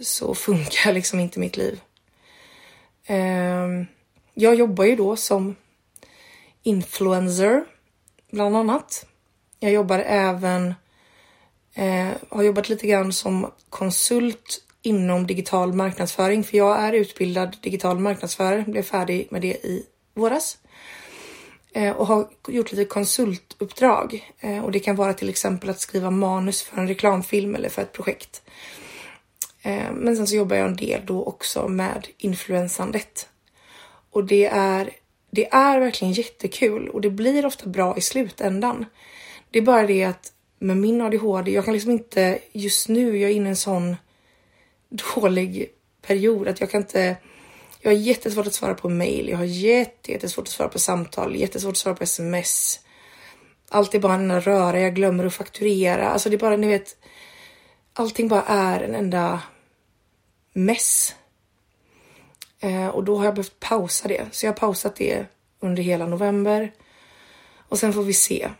så 0.00 0.34
funkar 0.34 0.92
liksom 0.92 1.20
inte 1.20 1.38
mitt 1.38 1.56
liv. 1.56 1.80
Ehm, 3.06 3.86
jag 4.34 4.54
jobbar 4.54 4.84
ju 4.84 4.96
då 4.96 5.16
som 5.16 5.56
influencer 6.62 7.64
bland 8.30 8.56
annat. 8.56 9.06
Jag 9.60 9.72
jobbar 9.72 9.98
även, 9.98 10.74
eh, 11.76 12.08
har 12.28 12.42
jobbat 12.42 12.68
lite 12.68 12.86
grann 12.86 13.12
som 13.12 13.50
konsult 13.70 14.62
inom 14.82 15.26
digital 15.26 15.72
marknadsföring 15.72 16.44
för 16.44 16.56
jag 16.56 16.80
är 16.80 16.92
utbildad 16.92 17.56
digital 17.60 17.98
marknadsförare, 17.98 18.64
blev 18.68 18.82
färdig 18.82 19.28
med 19.30 19.42
det 19.42 19.66
i 19.66 19.86
våras. 20.14 20.58
Eh, 21.76 21.96
och 21.96 22.06
har 22.06 22.28
gjort 22.48 22.72
lite 22.72 22.84
konsultuppdrag. 22.84 24.32
Eh, 24.40 24.64
och 24.64 24.72
det 24.72 24.80
kan 24.80 24.96
vara 24.96 25.14
till 25.14 25.28
exempel 25.28 25.70
att 25.70 25.80
skriva 25.80 26.10
manus 26.10 26.62
för 26.62 26.80
en 26.80 26.88
reklamfilm 26.88 27.54
eller 27.54 27.68
för 27.68 27.82
ett 27.82 27.92
projekt. 27.92 28.42
Eh, 29.62 29.92
men 29.94 30.16
sen 30.16 30.26
så 30.26 30.36
jobbar 30.36 30.56
jag 30.56 30.66
en 30.66 30.76
del 30.76 31.06
då 31.06 31.24
också 31.24 31.68
med 31.68 32.06
influensandet. 32.18 33.28
Och 34.10 34.24
det 34.24 34.46
är, 34.46 34.90
det 35.30 35.48
är 35.48 35.80
verkligen 35.80 36.14
jättekul 36.14 36.88
och 36.88 37.00
det 37.00 37.10
blir 37.10 37.46
ofta 37.46 37.68
bra 37.68 37.96
i 37.96 38.00
slutändan. 38.00 38.84
Det 39.50 39.58
är 39.58 39.62
bara 39.62 39.86
det 39.86 40.04
att 40.04 40.32
med 40.58 40.76
min 40.76 41.00
ADHD, 41.00 41.50
jag 41.50 41.64
kan 41.64 41.74
liksom 41.74 41.90
inte 41.90 42.38
just 42.52 42.88
nu, 42.88 43.18
jag 43.18 43.30
är 43.30 43.34
inne 43.34 43.46
i 43.46 43.50
en 43.50 43.56
sån 43.56 43.96
dålig 45.14 45.70
period 46.02 46.48
att 46.48 46.60
jag 46.60 46.70
kan 46.70 46.80
inte 46.80 47.16
jag 47.86 47.90
har 47.90 47.96
jättesvårt 47.98 48.46
att 48.46 48.54
svara 48.54 48.74
på 48.74 48.88
mail. 48.88 49.28
Jag 49.28 49.36
har 49.36 49.44
jättesvårt 49.44 50.46
att 50.46 50.52
svara 50.52 50.68
på 50.68 50.78
samtal, 50.78 51.36
jättesvårt 51.36 51.72
att 51.72 51.76
svara 51.76 51.94
på 51.94 52.04
sms. 52.04 52.80
Allt 53.68 53.94
är 53.94 53.98
bara 53.98 54.14
en 54.14 54.40
röra. 54.40 54.80
Jag 54.80 54.94
glömmer 54.94 55.24
att 55.24 55.34
fakturera. 55.34 56.08
Alltså 56.08 56.30
det 56.30 56.36
är 56.36 56.38
bara, 56.38 56.56
ni 56.56 56.68
vet, 56.68 56.96
allting 57.92 58.28
bara 58.28 58.42
är 58.42 58.80
en 58.80 58.94
enda 58.94 59.42
mess. 60.52 61.14
Eh, 62.60 62.88
och 62.88 63.04
då 63.04 63.16
har 63.16 63.24
jag 63.24 63.34
behövt 63.34 63.60
pausa 63.60 64.08
det. 64.08 64.26
Så 64.32 64.46
jag 64.46 64.52
har 64.52 64.56
pausat 64.56 64.96
det 64.96 65.26
under 65.60 65.82
hela 65.82 66.06
november. 66.06 66.72
Och 67.68 67.78
sen 67.78 67.92
får 67.92 68.02
vi 68.02 68.14
se. 68.14 68.50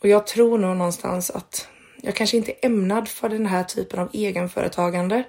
Och 0.00 0.08
jag 0.08 0.26
tror 0.26 0.58
nog 0.58 0.76
någonstans 0.76 1.30
att 1.30 1.68
jag 2.02 2.14
kanske 2.14 2.36
inte 2.36 2.52
är 2.52 2.66
ämnad 2.66 3.08
för 3.08 3.28
den 3.28 3.46
här 3.46 3.64
typen 3.64 3.98
av 3.98 4.08
egenföretagande. 4.12 5.24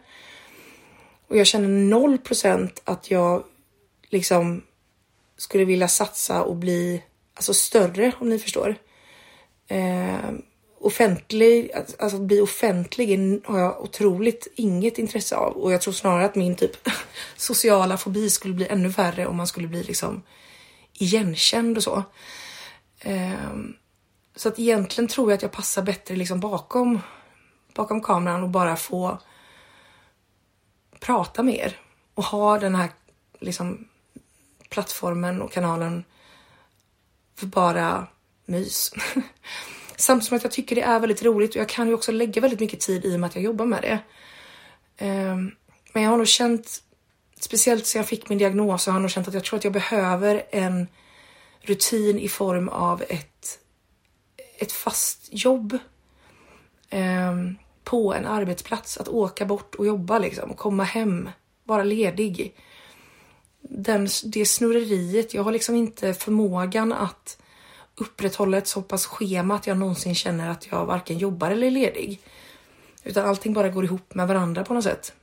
Och 1.27 1.37
jag 1.37 1.47
känner 1.47 1.67
noll 1.67 2.17
procent 2.17 2.81
att 2.83 3.11
jag 3.11 3.43
liksom 4.09 4.61
skulle 5.37 5.65
vilja 5.65 5.87
satsa 5.87 6.43
och 6.43 6.55
bli 6.55 7.03
alltså 7.33 7.53
större 7.53 8.11
om 8.19 8.29
ni 8.29 8.39
förstår. 8.39 8.75
Eh, 9.67 10.31
offentlig, 10.79 11.71
alltså, 11.71 11.95
alltså 11.99 12.17
att 12.17 12.23
bli 12.23 12.41
offentlig 12.41 13.41
har 13.45 13.59
jag 13.59 13.81
otroligt 13.83 14.47
inget 14.55 14.97
intresse 14.97 15.35
av 15.35 15.57
och 15.57 15.73
jag 15.73 15.81
tror 15.81 15.93
snarare 15.93 16.25
att 16.25 16.35
min 16.35 16.55
typ 16.55 16.71
sociala 17.37 17.97
fobi 17.97 18.29
skulle 18.29 18.53
bli 18.53 18.67
ännu 18.67 18.87
värre 18.87 19.27
om 19.27 19.37
man 19.37 19.47
skulle 19.47 19.67
bli 19.67 19.83
liksom 19.83 20.21
igenkänd 20.93 21.77
och 21.77 21.83
så. 21.83 22.03
Eh, 22.99 23.53
så 24.39 24.49
att 24.49 24.59
egentligen 24.59 25.07
tror 25.07 25.31
jag 25.31 25.35
att 25.37 25.41
jag 25.41 25.51
passar 25.51 25.81
bättre 25.81 26.15
liksom 26.15 26.39
bakom 26.39 26.99
bakom 27.73 28.01
kameran 28.01 28.43
och 28.43 28.49
bara 28.49 28.75
få 28.75 29.17
prata 30.99 31.43
mer 31.43 31.77
och 32.13 32.23
ha 32.23 32.59
den 32.59 32.75
här 32.75 32.89
liksom 33.39 33.87
plattformen 34.69 35.41
och 35.41 35.51
kanalen 35.51 36.03
för 37.35 37.45
bara 37.45 38.07
mys. 38.45 38.93
Samtidigt 39.95 40.27
som 40.27 40.37
att 40.37 40.43
jag 40.43 40.51
tycker 40.51 40.75
det 40.75 40.81
är 40.81 40.99
väldigt 40.99 41.23
roligt 41.23 41.49
och 41.49 41.61
jag 41.61 41.69
kan 41.69 41.87
ju 41.87 41.93
också 41.93 42.11
lägga 42.11 42.41
väldigt 42.41 42.59
mycket 42.59 42.79
tid 42.79 43.05
i 43.05 43.15
och 43.15 43.19
med 43.19 43.27
att 43.27 43.35
jag 43.35 43.43
jobbar 43.43 43.65
med 43.65 43.81
det. 43.81 43.99
Ehm, 44.97 45.51
men 45.93 46.03
jag 46.03 46.09
har 46.09 46.17
nog 46.17 46.27
känt, 46.27 46.83
speciellt 47.39 47.85
sen 47.85 47.99
jag 47.99 48.07
fick 48.07 48.29
min 48.29 48.37
diagnos, 48.37 48.83
så 48.83 48.91
har 48.91 48.95
jag 48.95 49.01
nog 49.01 49.11
känt 49.11 49.27
att 49.27 49.33
jag 49.33 49.43
tror 49.43 49.57
att 49.57 49.63
jag 49.63 49.73
behöver 49.73 50.43
en 50.51 50.87
rutin 51.61 52.19
i 52.19 52.29
form 52.29 52.69
av 52.69 53.03
ett, 53.09 53.59
ett 54.59 54.71
fast 54.71 55.27
jobb. 55.31 55.77
eh, 56.89 57.35
på 57.89 58.13
en 58.13 58.25
arbetsplats, 58.25 58.97
att 58.97 59.07
åka 59.07 59.45
bort 59.45 59.75
och 59.75 59.85
jobba 59.85 60.19
liksom, 60.19 60.51
och 60.51 60.57
komma 60.57 60.83
hem, 60.83 61.29
vara 61.63 61.83
ledig. 61.83 62.55
Den, 63.61 64.07
det 64.23 64.45
snurreriet, 64.45 65.33
jag 65.33 65.43
har 65.43 65.51
liksom 65.51 65.75
inte 65.75 66.13
förmågan 66.13 66.93
att 66.93 67.37
upprätthålla 67.95 68.57
ett 68.57 68.67
så 68.67 68.81
pass 68.81 69.05
schema 69.05 69.55
att 69.55 69.67
jag 69.67 69.77
någonsin 69.77 70.15
känner 70.15 70.49
att 70.49 70.67
jag 70.71 70.85
varken 70.85 71.17
jobbar 71.17 71.51
eller 71.51 71.67
är 71.67 71.71
ledig. 71.71 72.19
Utan 73.03 73.25
allting 73.25 73.53
bara 73.53 73.69
går 73.69 73.85
ihop 73.85 74.13
med 74.15 74.27
varandra 74.27 74.63
på 74.63 74.73
något 74.73 74.83
sätt. 74.83 75.13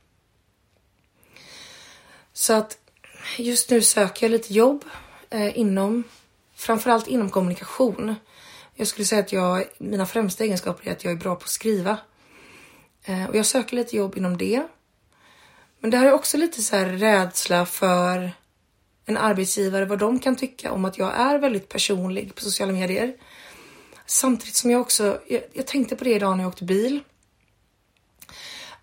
Så 2.33 2.53
att 2.53 2.77
just 3.37 3.69
nu 3.69 3.81
söker 3.81 4.25
jag 4.25 4.31
lite 4.31 4.53
jobb 4.53 4.85
eh, 5.29 5.59
inom, 5.59 6.03
framförallt 6.55 7.07
inom 7.07 7.29
kommunikation. 7.29 8.15
Jag 8.79 8.87
skulle 8.87 9.05
säga 9.05 9.21
att 9.21 9.31
jag, 9.31 9.63
mina 9.77 10.05
främsta 10.05 10.43
egenskaper 10.43 10.87
är 10.87 10.91
att 10.91 11.03
jag 11.03 11.13
är 11.13 11.17
bra 11.17 11.35
på 11.35 11.43
att 11.43 11.49
skriva. 11.49 11.97
Eh, 13.03 13.25
och 13.25 13.35
jag 13.35 13.45
söker 13.45 13.75
lite 13.75 13.95
jobb 13.95 14.17
inom 14.17 14.37
det. 14.37 14.67
Men 15.79 15.91
det 15.91 15.97
här 15.97 16.05
är 16.07 16.13
också 16.13 16.37
lite 16.37 16.61
så 16.61 16.75
här 16.75 16.85
rädsla 16.85 17.65
för 17.65 18.31
en 19.05 19.17
arbetsgivare, 19.17 19.85
vad 19.85 19.99
de 19.99 20.19
kan 20.19 20.35
tycka 20.35 20.71
om 20.71 20.85
att 20.85 20.97
jag 20.97 21.15
är 21.15 21.39
väldigt 21.39 21.69
personlig 21.69 22.35
på 22.35 22.41
sociala 22.41 22.73
medier. 22.73 23.15
Samtidigt 24.05 24.55
som 24.55 24.71
jag 24.71 24.81
också, 24.81 25.21
jag, 25.27 25.41
jag 25.53 25.67
tänkte 25.67 25.95
på 25.95 26.03
det 26.03 26.15
idag 26.15 26.37
när 26.37 26.43
jag 26.43 26.49
åkte 26.49 26.63
bil. 26.63 27.03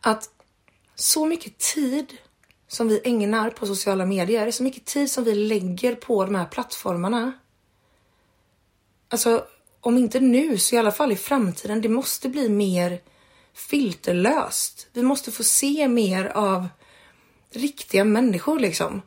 Att 0.00 0.30
så 0.94 1.26
mycket 1.26 1.58
tid 1.58 2.12
som 2.68 2.88
vi 2.88 3.00
ägnar 3.04 3.50
på 3.50 3.66
sociala 3.66 4.06
medier, 4.06 4.50
så 4.50 4.62
mycket 4.62 4.84
tid 4.84 5.10
som 5.10 5.24
vi 5.24 5.34
lägger 5.34 5.94
på 5.94 6.24
de 6.24 6.34
här 6.34 6.46
plattformarna. 6.46 7.32
Alltså, 9.08 9.46
om 9.84 9.98
inte 9.98 10.20
nu 10.20 10.58
så 10.58 10.74
i 10.74 10.78
alla 10.78 10.92
fall 10.92 11.12
i 11.12 11.16
framtiden. 11.16 11.80
Det 11.80 11.88
måste 11.88 12.28
bli 12.28 12.48
mer 12.48 13.00
filterlöst. 13.54 14.86
Vi 14.92 15.02
måste 15.02 15.32
få 15.32 15.44
se 15.44 15.88
mer 15.88 16.24
av 16.24 16.68
riktiga 17.50 18.04
människor 18.04 18.58
liksom. 18.58 19.02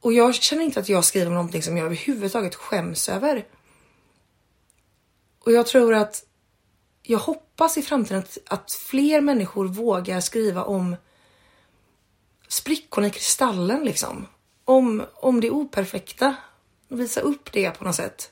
Och 0.00 0.12
jag 0.12 0.34
känner 0.34 0.62
inte 0.62 0.80
att 0.80 0.88
jag 0.88 1.04
skriver 1.04 1.30
någonting 1.30 1.62
som 1.62 1.76
jag 1.76 1.86
överhuvudtaget 1.86 2.54
skäms 2.54 3.08
över. 3.08 3.46
Och 5.44 5.52
jag 5.52 5.66
tror 5.66 5.94
att 5.94 6.24
jag 7.02 7.18
hoppas 7.18 7.78
i 7.78 7.82
framtiden 7.82 8.18
att, 8.18 8.38
att 8.46 8.72
fler 8.72 9.20
människor 9.20 9.66
vågar 9.66 10.20
skriva 10.20 10.64
om 10.64 10.96
sprickorna 12.48 13.06
i 13.06 13.10
kristallen 13.10 13.84
liksom. 13.84 14.26
Om, 14.64 15.04
om 15.14 15.40
det 15.40 15.50
operfekta. 15.50 16.36
Visa 16.88 17.20
upp 17.20 17.52
det 17.52 17.70
på 17.70 17.84
något 17.84 17.96
sätt. 17.96 18.30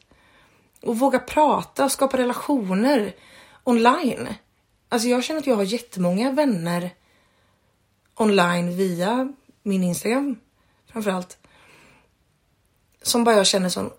Och 0.82 0.98
våga 0.98 1.18
prata 1.18 1.84
och 1.84 1.92
skapa 1.92 2.18
relationer 2.18 3.14
online. 3.64 4.28
Alltså 4.88 5.08
jag 5.08 5.24
känner 5.24 5.40
att 5.40 5.46
jag 5.46 5.56
har 5.56 5.62
jättemånga 5.62 6.32
vänner 6.32 6.94
online 8.14 8.76
via 8.76 9.32
min 9.62 9.84
Instagram 9.84 10.40
framförallt. 10.92 11.38
Som 13.02 13.24
bara 13.24 13.36
jag 13.36 13.46
känner 13.46 13.68
sån 13.68 13.90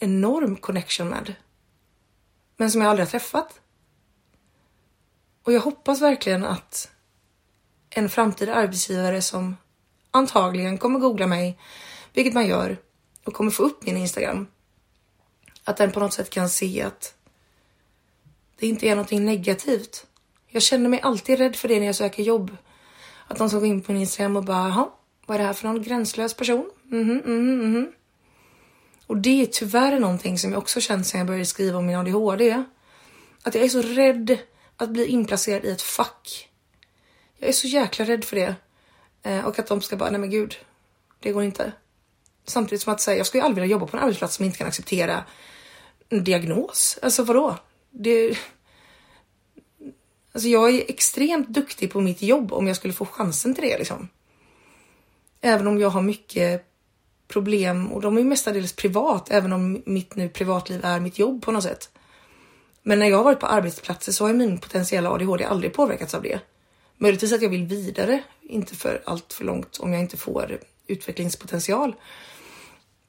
enorm 0.00 0.56
connection 0.56 1.08
med. 1.08 1.34
Men 2.56 2.70
som 2.70 2.80
jag 2.80 2.90
aldrig 2.90 3.06
har 3.06 3.10
träffat. 3.10 3.60
Och 5.42 5.52
jag 5.52 5.60
hoppas 5.60 6.02
verkligen 6.02 6.44
att 6.44 6.90
en 7.90 8.08
framtida 8.08 8.54
arbetsgivare 8.54 9.22
som 9.22 9.56
antagligen 10.10 10.78
kommer 10.78 10.98
googla 10.98 11.26
mig, 11.26 11.58
vilket 12.12 12.34
man 12.34 12.46
gör, 12.46 12.76
och 13.24 13.34
kommer 13.34 13.50
få 13.50 13.62
upp 13.62 13.86
min 13.86 13.96
Instagram. 13.96 14.46
Att 15.64 15.76
den 15.76 15.92
på 15.92 16.00
något 16.00 16.12
sätt 16.12 16.30
kan 16.30 16.48
se 16.48 16.82
att 16.82 17.14
det 18.58 18.66
inte 18.66 18.86
är 18.86 18.90
någonting 18.90 19.24
negativt. 19.24 20.06
Jag 20.46 20.62
känner 20.62 20.88
mig 20.88 21.00
alltid 21.00 21.38
rädd 21.38 21.56
för 21.56 21.68
det 21.68 21.78
när 21.78 21.86
jag 21.86 21.94
söker 21.94 22.22
jobb. 22.22 22.56
Att 23.26 23.38
de 23.38 23.48
ska 23.48 23.58
gå 23.58 23.66
in 23.66 23.82
på 23.82 23.92
min 23.92 24.00
Instagram 24.00 24.36
och 24.36 24.44
bara, 24.44 24.68
jaha, 24.68 24.88
vad 25.26 25.34
är 25.34 25.38
det 25.38 25.46
här 25.46 25.52
för 25.52 25.68
någon 25.68 25.82
gränslös 25.82 26.34
person? 26.34 26.70
Mhm, 26.82 27.22
mhm, 27.24 27.70
mhm. 27.70 27.92
Och 29.06 29.16
det 29.16 29.42
är 29.42 29.46
tyvärr 29.46 30.00
någonting 30.00 30.38
som 30.38 30.52
jag 30.52 30.58
också 30.58 30.80
känt 30.80 31.06
sen 31.06 31.18
jag 31.18 31.26
började 31.26 31.46
skriva 31.46 31.78
om 31.78 31.86
min 31.86 31.96
ADHD. 31.96 32.64
Att 33.42 33.54
jag 33.54 33.64
är 33.64 33.68
så 33.68 33.82
rädd 33.82 34.38
att 34.76 34.90
bli 34.90 35.06
inplacerad 35.06 35.64
i 35.64 35.70
ett 35.70 35.82
fack. 35.82 36.48
Jag 37.38 37.48
är 37.48 37.52
så 37.52 37.66
jäkla 37.66 38.04
rädd 38.04 38.24
för 38.24 38.36
det. 38.36 38.54
Eh, 39.22 39.44
och 39.44 39.58
att 39.58 39.66
de 39.66 39.80
ska 39.80 39.96
bara, 39.96 40.10
nej 40.10 40.20
men 40.20 40.30
gud, 40.30 40.56
det 41.20 41.32
går 41.32 41.42
inte. 41.42 41.72
Samtidigt 42.44 42.82
som 42.82 42.92
att 42.92 43.00
säga, 43.00 43.16
jag 43.16 43.26
skulle 43.26 43.42
aldrig 43.42 43.62
vilja 43.62 43.72
jobba 43.72 43.86
på 43.86 43.96
en 43.96 44.02
arbetsplats 44.02 44.34
som 44.34 44.44
inte 44.44 44.58
kan 44.58 44.66
acceptera 44.66 45.24
en 46.08 46.24
diagnos. 46.24 46.98
Alltså 47.02 47.22
vadå? 47.22 47.58
Det... 47.90 48.38
Alltså 50.32 50.48
jag 50.48 50.74
är 50.74 50.90
extremt 50.90 51.48
duktig 51.48 51.92
på 51.92 52.00
mitt 52.00 52.22
jobb 52.22 52.52
om 52.52 52.66
jag 52.66 52.76
skulle 52.76 52.94
få 52.94 53.06
chansen 53.06 53.54
till 53.54 53.64
det 53.64 53.78
liksom. 53.78 54.08
Även 55.40 55.66
om 55.66 55.80
jag 55.80 55.90
har 55.90 56.02
mycket 56.02 56.66
problem 57.28 57.92
och 57.92 58.00
de 58.00 58.18
är 58.18 58.24
mestadels 58.24 58.72
privat, 58.72 59.30
även 59.30 59.52
om 59.52 59.82
mitt 59.86 60.14
nu 60.14 60.28
privatliv 60.28 60.84
är 60.84 61.00
mitt 61.00 61.18
jobb 61.18 61.44
på 61.44 61.52
något 61.52 61.62
sätt. 61.62 61.90
Men 62.82 62.98
när 62.98 63.06
jag 63.06 63.16
har 63.16 63.24
varit 63.24 63.40
på 63.40 63.46
arbetsplatser 63.46 64.12
så 64.12 64.26
har 64.26 64.32
min 64.32 64.58
potentiella 64.58 65.10
ADHD 65.10 65.44
aldrig 65.44 65.72
påverkats 65.72 66.14
av 66.14 66.22
det. 66.22 66.40
Möjligtvis 66.96 67.32
att 67.32 67.42
jag 67.42 67.50
vill 67.50 67.66
vidare, 67.66 68.22
inte 68.42 68.74
för 68.74 69.02
allt 69.06 69.32
för 69.32 69.44
långt 69.44 69.78
om 69.78 69.92
jag 69.92 70.02
inte 70.02 70.16
får 70.16 70.58
utvecklingspotential. 70.86 71.94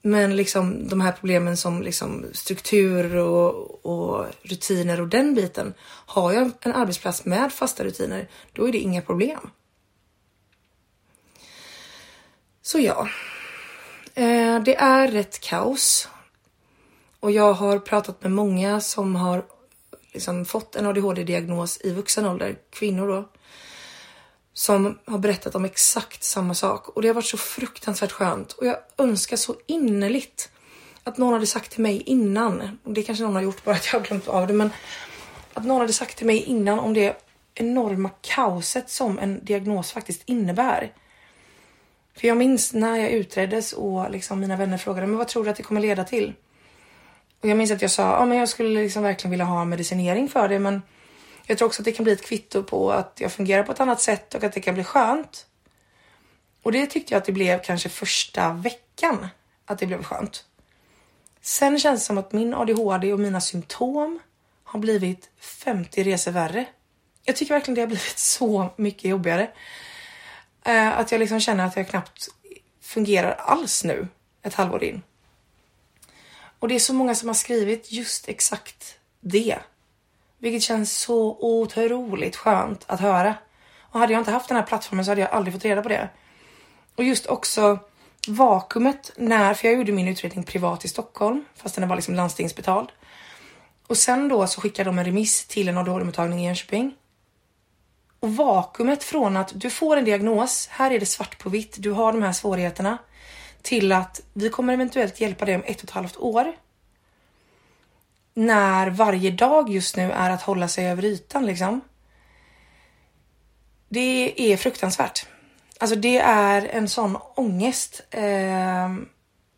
Men 0.07 0.35
liksom 0.35 0.87
de 0.87 1.01
här 1.01 1.11
problemen 1.11 1.57
som 1.57 1.81
liksom 1.81 2.25
struktur 2.33 3.15
och, 3.15 3.85
och, 3.85 4.25
rutiner 4.41 5.01
och 5.01 5.07
den 5.07 5.35
biten. 5.35 5.73
Har 6.05 6.33
jag 6.33 6.51
en 6.61 6.73
arbetsplats 6.73 7.25
med 7.25 7.53
fasta 7.53 7.83
rutiner, 7.83 8.29
då 8.53 8.67
är 8.67 8.71
det 8.71 8.77
inga 8.77 9.01
problem. 9.01 9.49
Så 12.61 12.79
ja, 12.79 13.07
eh, 14.13 14.59
det 14.59 14.75
är 14.75 15.07
rätt 15.07 15.39
kaos. 15.39 16.09
Och 17.19 17.31
jag 17.31 17.53
har 17.53 17.79
pratat 17.79 18.23
med 18.23 18.31
många 18.31 18.81
som 18.81 19.15
har 19.15 19.45
liksom 20.13 20.45
fått 20.45 20.75
en 20.75 20.85
ADHD-diagnos 20.85 21.81
i 21.83 21.93
vuxen 21.93 22.25
ålder, 22.25 22.55
kvinnor 22.69 23.07
då 23.07 23.29
som 24.57 24.99
har 25.05 25.17
berättat 25.17 25.55
om 25.55 25.65
exakt 25.65 26.23
samma 26.23 26.53
sak 26.53 26.89
och 26.89 27.01
det 27.01 27.07
har 27.07 27.15
varit 27.15 27.25
så 27.25 27.37
fruktansvärt 27.37 28.11
skönt 28.11 28.51
och 28.51 28.65
jag 28.65 28.77
önskar 28.97 29.37
så 29.37 29.55
innerligt 29.65 30.49
att 31.03 31.17
någon 31.17 31.33
hade 31.33 31.47
sagt 31.47 31.71
till 31.71 31.81
mig 31.81 32.01
innan, 32.01 32.79
och 32.83 32.93
det 32.93 33.03
kanske 33.03 33.23
någon 33.23 33.35
har 33.35 33.41
gjort 33.41 33.63
bara 33.63 33.75
att 33.75 33.93
jag 33.93 33.99
har 33.99 34.07
glömt 34.07 34.27
av 34.27 34.47
det, 34.47 34.53
men 34.53 34.69
att 35.53 35.65
någon 35.65 35.79
hade 35.79 35.93
sagt 35.93 36.17
till 36.17 36.25
mig 36.25 36.37
innan 36.37 36.79
om 36.79 36.93
det 36.93 37.21
enorma 37.53 38.09
kaoset 38.21 38.89
som 38.89 39.19
en 39.19 39.45
diagnos 39.45 39.91
faktiskt 39.91 40.21
innebär. 40.25 40.93
För 42.17 42.27
jag 42.27 42.37
minns 42.37 42.73
när 42.73 42.97
jag 42.97 43.09
utreddes 43.09 43.73
och 43.73 44.11
liksom 44.11 44.39
mina 44.39 44.55
vänner 44.55 44.77
frågade 44.77 45.07
men 45.07 45.17
vad 45.17 45.27
tror 45.27 45.43
du 45.43 45.49
att 45.49 45.57
det 45.57 45.63
kommer 45.63 45.81
leda 45.81 46.03
till? 46.03 46.33
Och 47.41 47.49
jag 47.49 47.57
minns 47.57 47.71
att 47.71 47.81
jag 47.81 47.91
sa 47.91 48.11
ja, 48.11 48.25
men 48.25 48.37
jag 48.37 48.49
skulle 48.49 48.81
liksom 48.81 49.03
verkligen 49.03 49.31
vilja 49.31 49.45
ha 49.45 49.65
medicinering 49.65 50.29
för 50.29 50.47
det, 50.47 50.59
men 50.59 50.81
jag 51.47 51.57
tror 51.57 51.67
också 51.67 51.81
att 51.81 51.85
det 51.85 51.91
kan 51.91 52.03
bli 52.03 52.13
ett 52.13 52.25
kvitto 52.25 52.63
på 52.63 52.91
att 52.91 53.17
jag 53.19 53.31
fungerar 53.31 53.63
på 53.63 53.71
ett 53.71 53.79
annat 53.79 54.01
sätt 54.01 54.35
och 54.35 54.43
att 54.43 54.53
det 54.53 54.61
kan 54.61 54.73
bli 54.73 54.83
skönt. 54.83 55.45
Och 56.63 56.71
det 56.71 56.85
tyckte 56.85 57.13
jag 57.13 57.19
att 57.19 57.25
det 57.25 57.31
blev 57.31 57.61
kanske 57.63 57.89
första 57.89 58.53
veckan 58.53 59.27
att 59.65 59.79
det 59.79 59.85
blev 59.85 60.03
skönt. 60.03 60.45
Sen 61.41 61.79
känns 61.79 62.01
det 62.01 62.05
som 62.05 62.17
att 62.17 62.33
min 62.33 62.53
ADHD 62.53 63.13
och 63.13 63.19
mina 63.19 63.41
symptom 63.41 64.19
har 64.63 64.79
blivit 64.79 65.29
50 65.39 66.03
resor 66.03 66.31
värre. 66.31 66.65
Jag 67.23 67.35
tycker 67.35 67.53
verkligen 67.53 67.75
det 67.75 67.81
har 67.81 67.87
blivit 67.87 68.17
så 68.17 68.69
mycket 68.75 69.09
jobbigare. 69.09 69.51
Eh, 70.65 70.97
att 70.99 71.11
jag 71.11 71.19
liksom 71.19 71.39
känner 71.39 71.65
att 71.65 71.75
jag 71.75 71.89
knappt 71.89 72.27
fungerar 72.81 73.31
alls 73.31 73.83
nu 73.83 74.07
ett 74.41 74.53
halvår 74.53 74.83
in. 74.83 75.01
Och 76.59 76.67
det 76.67 76.75
är 76.75 76.79
så 76.79 76.93
många 76.93 77.15
som 77.15 77.29
har 77.29 77.33
skrivit 77.33 77.91
just 77.91 78.29
exakt 78.29 78.97
det. 79.19 79.59
Vilket 80.45 80.63
känns 80.63 80.97
så 80.97 81.37
otroligt 81.39 82.35
skönt 82.35 82.83
att 82.87 82.99
höra. 82.99 83.35
Och 83.79 83.99
hade 83.99 84.13
jag 84.13 84.21
inte 84.21 84.31
haft 84.31 84.47
den 84.47 84.57
här 84.57 84.63
plattformen 84.63 85.05
så 85.05 85.11
hade 85.11 85.21
jag 85.21 85.29
aldrig 85.29 85.53
fått 85.53 85.65
reda 85.65 85.81
på 85.81 85.89
det. 85.89 86.09
Och 86.95 87.03
just 87.03 87.25
också 87.25 87.79
vakuumet 88.27 89.11
när, 89.17 89.53
för 89.53 89.67
jag 89.67 89.77
gjorde 89.77 89.91
min 89.91 90.07
utredning 90.07 90.43
privat 90.43 90.85
i 90.85 90.87
Stockholm, 90.87 91.45
fast 91.55 91.75
den 91.75 91.89
var 91.89 91.95
liksom 91.95 92.15
landstingsbetald. 92.15 92.89
Och 93.87 93.97
sen 93.97 94.27
då 94.27 94.47
så 94.47 94.61
skickade 94.61 94.89
de 94.89 94.99
en 94.99 95.05
remiss 95.05 95.45
till 95.45 95.67
en 95.67 95.77
ADHD-mottagning 95.77 96.39
i 96.39 96.45
Jönköping. 96.45 96.95
Och 98.19 98.35
vakuumet 98.35 99.03
från 99.03 99.37
att 99.37 99.51
du 99.55 99.69
får 99.69 99.97
en 99.97 100.05
diagnos, 100.05 100.67
här 100.71 100.91
är 100.91 100.99
det 100.99 101.05
svart 101.05 101.39
på 101.39 101.49
vitt, 101.49 101.75
du 101.79 101.91
har 101.91 102.11
de 102.11 102.23
här 102.23 102.31
svårigheterna, 102.31 102.97
till 103.61 103.91
att 103.91 104.21
vi 104.33 104.49
kommer 104.49 104.73
eventuellt 104.73 105.21
hjälpa 105.21 105.45
dig 105.45 105.55
om 105.55 105.63
ett 105.65 105.77
och 105.77 105.83
ett 105.83 105.91
halvt 105.91 106.17
år 106.17 106.53
när 108.35 108.89
varje 108.89 109.31
dag 109.31 109.69
just 109.69 109.97
nu 109.97 110.11
är 110.11 110.29
att 110.29 110.41
hålla 110.41 110.67
sig 110.67 110.87
över 110.87 111.05
ytan 111.05 111.45
liksom. 111.45 111.81
Det 113.89 114.33
är 114.51 114.57
fruktansvärt. 114.57 115.27
Alltså 115.79 115.95
det 115.95 116.17
är 116.17 116.67
en 116.67 116.87
sån 116.87 117.17
ångest. 117.35 118.01
Eh, 118.11 118.95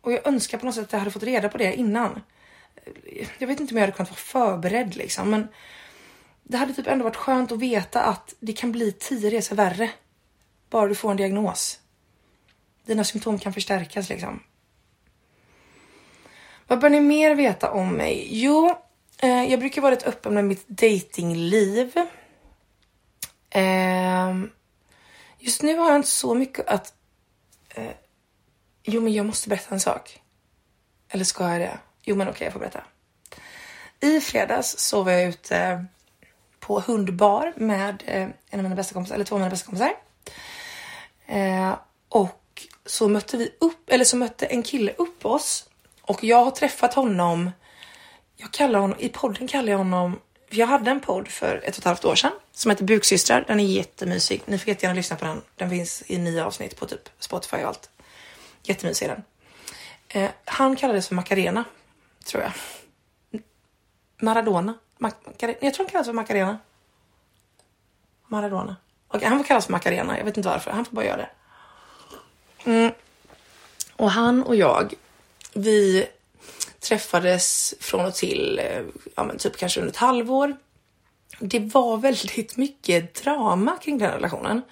och 0.00 0.12
jag 0.12 0.26
önskar 0.26 0.58
på 0.58 0.66
något 0.66 0.74
sätt 0.74 0.84
att 0.84 0.92
jag 0.92 0.98
hade 0.98 1.10
fått 1.10 1.22
reda 1.22 1.48
på 1.48 1.58
det 1.58 1.74
innan. 1.74 2.20
Jag 3.38 3.48
vet 3.48 3.60
inte 3.60 3.74
om 3.74 3.76
jag 3.76 3.82
hade 3.82 3.96
kunnat 3.96 4.10
vara 4.10 4.16
förberedd 4.16 4.96
liksom, 4.96 5.30
men 5.30 5.48
det 6.42 6.56
hade 6.56 6.74
typ 6.74 6.86
ändå 6.86 7.04
varit 7.04 7.16
skönt 7.16 7.52
att 7.52 7.58
veta 7.58 8.02
att 8.02 8.34
det 8.40 8.52
kan 8.52 8.72
bli 8.72 8.92
tio 8.92 9.30
resor 9.30 9.56
värre. 9.56 9.90
Bara 10.70 10.88
du 10.88 10.94
får 10.94 11.10
en 11.10 11.16
diagnos. 11.16 11.80
Dina 12.86 13.04
symptom 13.04 13.38
kan 13.38 13.52
förstärkas 13.52 14.08
liksom. 14.08 14.42
Vad 16.68 16.80
bör 16.80 16.90
ni 16.90 17.00
mer 17.00 17.34
veta 17.34 17.70
om 17.70 17.92
mig? 17.92 18.28
Jo, 18.30 18.76
eh, 19.18 19.44
jag 19.44 19.60
brukar 19.60 19.82
vara 19.82 19.92
rätt 19.92 20.06
öppen 20.06 20.34
med 20.34 20.44
mitt 20.44 20.68
datingliv. 20.68 21.92
Eh, 23.50 24.34
just 25.38 25.62
nu 25.62 25.76
har 25.76 25.88
jag 25.88 25.96
inte 25.96 26.08
så 26.08 26.34
mycket 26.34 26.68
att... 26.68 26.94
Eh, 27.68 27.90
jo, 28.82 29.00
men 29.00 29.12
jag 29.12 29.26
måste 29.26 29.48
berätta 29.48 29.74
en 29.74 29.80
sak. 29.80 30.20
Eller 31.08 31.24
ska 31.24 31.50
jag 31.50 31.60
det? 31.60 31.78
Jo, 32.02 32.16
men 32.16 32.28
okej, 32.28 32.36
okay, 32.36 32.46
jag 32.46 32.52
får 32.52 32.60
berätta. 32.60 32.82
I 34.00 34.20
fredags 34.20 34.78
så 34.78 35.02
var 35.02 35.12
jag 35.12 35.28
ute 35.28 35.84
på 36.60 36.80
hundbar 36.80 37.52
med 37.56 38.02
eh, 38.06 38.28
en 38.50 38.60
av 38.60 38.62
mina 38.62 38.76
bästa 38.76 38.94
kompisar, 38.94 39.14
eller 39.14 39.24
två 39.24 39.34
av 39.34 39.40
mina 39.40 39.50
bästa 39.50 39.66
kompisar. 39.66 39.92
Eh, 41.26 41.74
och 42.08 42.66
så 42.86 43.08
mötte 43.08 43.36
vi 43.36 43.54
upp, 43.60 43.90
eller 43.90 44.04
så 44.04 44.16
mötte 44.16 44.46
en 44.46 44.62
kille 44.62 44.92
upp 44.92 45.24
oss 45.24 45.67
och 46.08 46.24
jag 46.24 46.44
har 46.44 46.50
träffat 46.50 46.94
honom. 46.94 47.50
Jag 48.36 48.50
kallar 48.50 48.80
honom, 48.80 48.96
i 49.00 49.08
podden 49.08 49.48
kallar 49.48 49.70
jag 49.70 49.78
honom 49.78 50.18
jag 50.50 50.66
hade 50.66 50.90
en 50.90 51.00
podd 51.00 51.28
för 51.28 51.56
ett 51.64 51.74
och 51.74 51.78
ett 51.78 51.84
halvt 51.84 52.04
år 52.04 52.14
sedan 52.14 52.32
som 52.52 52.70
heter 52.70 52.84
Buksystrar. 52.84 53.44
Den 53.46 53.60
är 53.60 53.64
jättemysig. 53.64 54.42
Ni 54.46 54.58
får 54.58 54.68
jättegärna 54.68 54.96
lyssna 54.96 55.16
på 55.16 55.24
den. 55.24 55.42
Den 55.56 55.70
finns 55.70 56.02
i 56.06 56.18
nio 56.18 56.44
avsnitt 56.44 56.76
på 56.76 56.86
typ 56.86 57.08
Spotify 57.18 57.56
och 57.56 57.68
allt. 57.68 57.90
Jättemysig 58.62 59.06
är 59.06 59.08
den. 59.08 59.22
Eh, 60.08 60.30
han 60.44 60.76
kallades 60.76 61.08
för 61.08 61.14
Macarena, 61.14 61.64
tror 62.24 62.42
jag. 62.42 62.52
Maradona. 64.20 64.74
Mac 64.98 65.12
jag 65.38 65.74
tror 65.74 65.84
han 65.84 65.86
kallades 65.86 66.06
för 66.06 66.12
Macarena. 66.12 66.58
Maradona. 68.26 68.76
Okay, 69.08 69.28
han 69.28 69.38
får 69.38 69.44
kallas 69.44 69.64
för 69.64 69.72
Macarena. 69.72 70.18
Jag 70.18 70.24
vet 70.24 70.36
inte 70.36 70.48
varför. 70.48 70.70
Han 70.70 70.84
får 70.84 70.96
bara 70.96 71.04
göra 71.04 71.16
det. 71.16 71.30
Mm. 72.64 72.92
Och 73.96 74.10
han 74.10 74.42
och 74.42 74.56
jag, 74.56 74.94
vi 75.54 76.06
träffades 76.80 77.74
från 77.80 78.04
och 78.04 78.14
till, 78.14 78.58
eh, 78.58 78.82
ja 79.16 79.24
men 79.24 79.38
typ 79.38 79.56
kanske 79.56 79.80
under 79.80 79.92
ett 79.92 79.96
halvår. 79.96 80.56
Det 81.40 81.58
var 81.58 81.96
väldigt 81.96 82.56
mycket 82.56 83.14
drama 83.14 83.76
kring 83.76 83.98
den 83.98 84.10
relationen. 84.10 84.62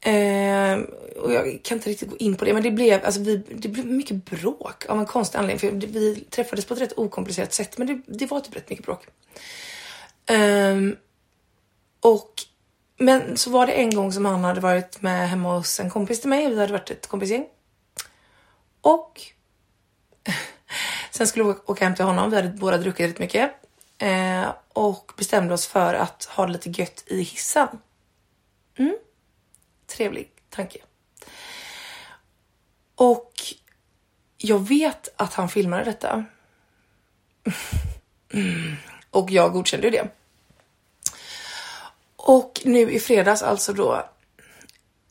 Eh, 0.00 0.78
och 1.16 1.32
jag 1.32 1.60
kan 1.62 1.78
inte 1.78 1.90
riktigt 1.90 2.10
gå 2.10 2.16
in 2.16 2.36
på 2.36 2.44
det, 2.44 2.54
men 2.54 2.62
det 2.62 2.70
blev, 2.70 3.04
alltså 3.04 3.20
vi, 3.20 3.36
det 3.36 3.68
blev 3.68 3.86
mycket 3.86 4.24
bråk 4.24 4.86
av 4.88 4.98
en 4.98 5.06
konstig 5.06 5.38
anledning. 5.38 5.80
För 5.80 5.86
vi 5.86 6.24
träffades 6.30 6.64
på 6.64 6.74
ett 6.74 6.80
rätt 6.80 6.98
okomplicerat 6.98 7.52
sätt, 7.52 7.78
men 7.78 7.86
det, 7.86 8.00
det 8.06 8.26
var 8.26 8.40
typ 8.40 8.56
rätt 8.56 8.70
mycket 8.70 8.86
bråk. 8.86 9.06
Eh, 10.26 10.76
och 12.00 12.32
men 12.98 13.36
så 13.36 13.50
var 13.50 13.66
det 13.66 13.72
en 13.72 13.94
gång 13.94 14.12
som 14.12 14.24
han 14.24 14.44
hade 14.44 14.60
varit 14.60 15.02
med 15.02 15.28
hemma 15.28 15.56
hos 15.56 15.80
en 15.80 15.90
kompis 15.90 16.20
till 16.20 16.30
mig. 16.30 16.50
Vi 16.50 16.60
hade 16.60 16.72
varit 16.72 16.90
ett 16.90 17.06
kompisgäng. 17.06 17.46
Och 18.80 19.22
sen 21.10 21.26
skulle 21.26 21.44
vi 21.44 21.54
åka 21.66 21.84
hem 21.84 21.94
till 21.94 22.04
honom. 22.04 22.30
Vi 22.30 22.36
hade 22.36 22.48
båda 22.48 22.78
druckit 22.78 23.10
rätt 23.10 23.18
mycket. 23.18 23.52
Eh, 23.98 24.52
och 24.68 25.12
bestämde 25.16 25.54
oss 25.54 25.66
för 25.66 25.94
att 25.94 26.24
ha 26.24 26.46
det 26.46 26.52
lite 26.52 26.70
gött 26.70 27.04
i 27.06 27.22
hissen. 27.22 27.68
Mm. 28.78 28.96
Trevlig 29.86 30.32
tanke. 30.50 30.78
Och 32.94 33.32
jag 34.36 34.68
vet 34.68 35.08
att 35.16 35.34
han 35.34 35.48
filmade 35.48 35.84
detta. 35.84 36.24
Mm. 38.32 38.76
Och 39.10 39.30
jag 39.30 39.52
godkände 39.52 39.90
det. 39.90 40.08
Och 42.16 42.60
nu 42.64 42.90
i 42.90 43.00
fredags, 43.00 43.42
alltså 43.42 43.72
då 43.72 44.08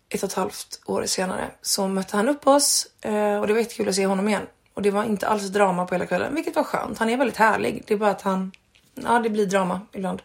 ett 0.10 0.23
och 0.23 0.30
ett 0.30 0.36
halvt 0.36 0.82
år 0.86 1.06
senare, 1.06 1.51
så 1.62 1.88
mötte 1.88 2.17
han 2.17 2.30
upp 2.30 2.47
oss 2.47 2.88
eh, 3.01 3.39
och 3.39 3.47
det 3.47 3.53
var 3.53 3.60
jättekul 3.60 3.89
att 3.89 3.95
se 3.95 4.06
honom 4.06 4.27
igen. 4.27 4.47
Och 4.78 4.84
det 4.84 4.92
var 4.92 5.04
inte 5.04 5.28
alls 5.28 5.48
drama 5.48 5.86
på 5.86 5.96
hela 5.96 6.06
kvällen, 6.06 6.36
vilket 6.36 6.56
var 6.56 6.63
skönt. 6.63 6.98
Han 6.98 7.10
är 7.10 7.18
väldigt 7.18 7.38
härlig. 7.38 7.84
Det 7.88 7.94
är 7.94 7.98
bara 7.98 8.10
att 8.10 8.22
han, 8.22 8.52
ja 8.94 9.20
det 9.20 9.30
blir 9.30 9.46
drama 9.46 9.82
ibland. 9.92 10.22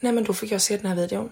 Nej 0.00 0.12
men 0.12 0.24
då 0.24 0.32
fick 0.32 0.52
jag 0.52 0.60
se 0.60 0.76
den 0.76 0.86
här 0.86 0.94
videon. 0.94 1.30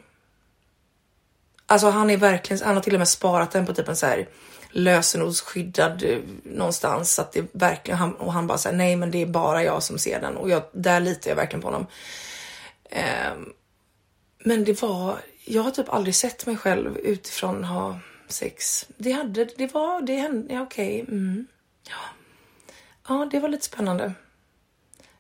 Alltså 1.67 1.91
han 1.91 2.11
är 2.11 2.17
verkligen, 2.17 2.67
han 2.67 2.75
har 2.75 2.83
till 2.83 2.95
och 2.95 2.99
med 2.99 3.09
sparat 3.09 3.51
den 3.51 3.67
på 3.67 3.75
typ 3.75 3.89
en 3.89 3.97
så 3.97 4.07
här 4.07 4.29
lösenordsskyddad 4.71 6.03
eh, 6.03 6.19
någonstans 6.43 7.15
så 7.15 7.23
att 7.23 7.33
det 7.33 7.45
verkligen, 7.53 7.99
han, 7.99 8.15
och 8.15 8.33
han 8.33 8.47
bara 8.47 8.59
säger 8.59 8.77
nej 8.77 8.97
men 8.97 9.11
det 9.11 9.23
är 9.23 9.27
bara 9.27 9.65
jag 9.65 9.83
som 9.83 9.99
ser 9.99 10.21
den 10.21 10.37
och 10.37 10.51
jag, 10.51 10.63
där 10.73 11.01
litar 11.01 11.31
jag 11.31 11.37
verkligen 11.37 11.63
på 11.63 11.69
honom. 11.69 11.87
Eh, 12.91 13.37
men 14.39 14.65
det 14.65 14.83
var, 14.83 15.19
jag 15.45 15.63
har 15.63 15.71
typ 15.71 15.89
aldrig 15.89 16.15
sett 16.15 16.47
mig 16.47 16.57
själv 16.57 16.99
utifrån 16.99 17.65
ha 17.65 17.99
sex. 18.29 18.87
Det 18.97 19.13
hade, 19.13 19.45
det 19.45 19.75
var, 19.75 20.03
det 20.03 20.17
hände, 20.17 20.55
ja 20.55 20.63
okej. 20.63 21.03
Okay. 21.03 21.17
Mm. 21.17 21.47
Ja. 21.89 21.95
ja, 23.09 23.29
det 23.31 23.41
var 23.41 23.49
lite 23.49 23.65
spännande. 23.65 24.13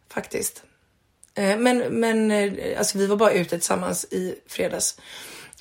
Faktiskt. 0.08 0.62
Eh, 1.34 1.58
men, 1.58 1.78
men 1.78 2.30
eh, 2.30 2.78
alltså 2.78 2.98
vi 2.98 3.06
var 3.06 3.16
bara 3.16 3.32
ute 3.32 3.50
tillsammans 3.50 4.04
i 4.04 4.34
fredags. 4.46 5.00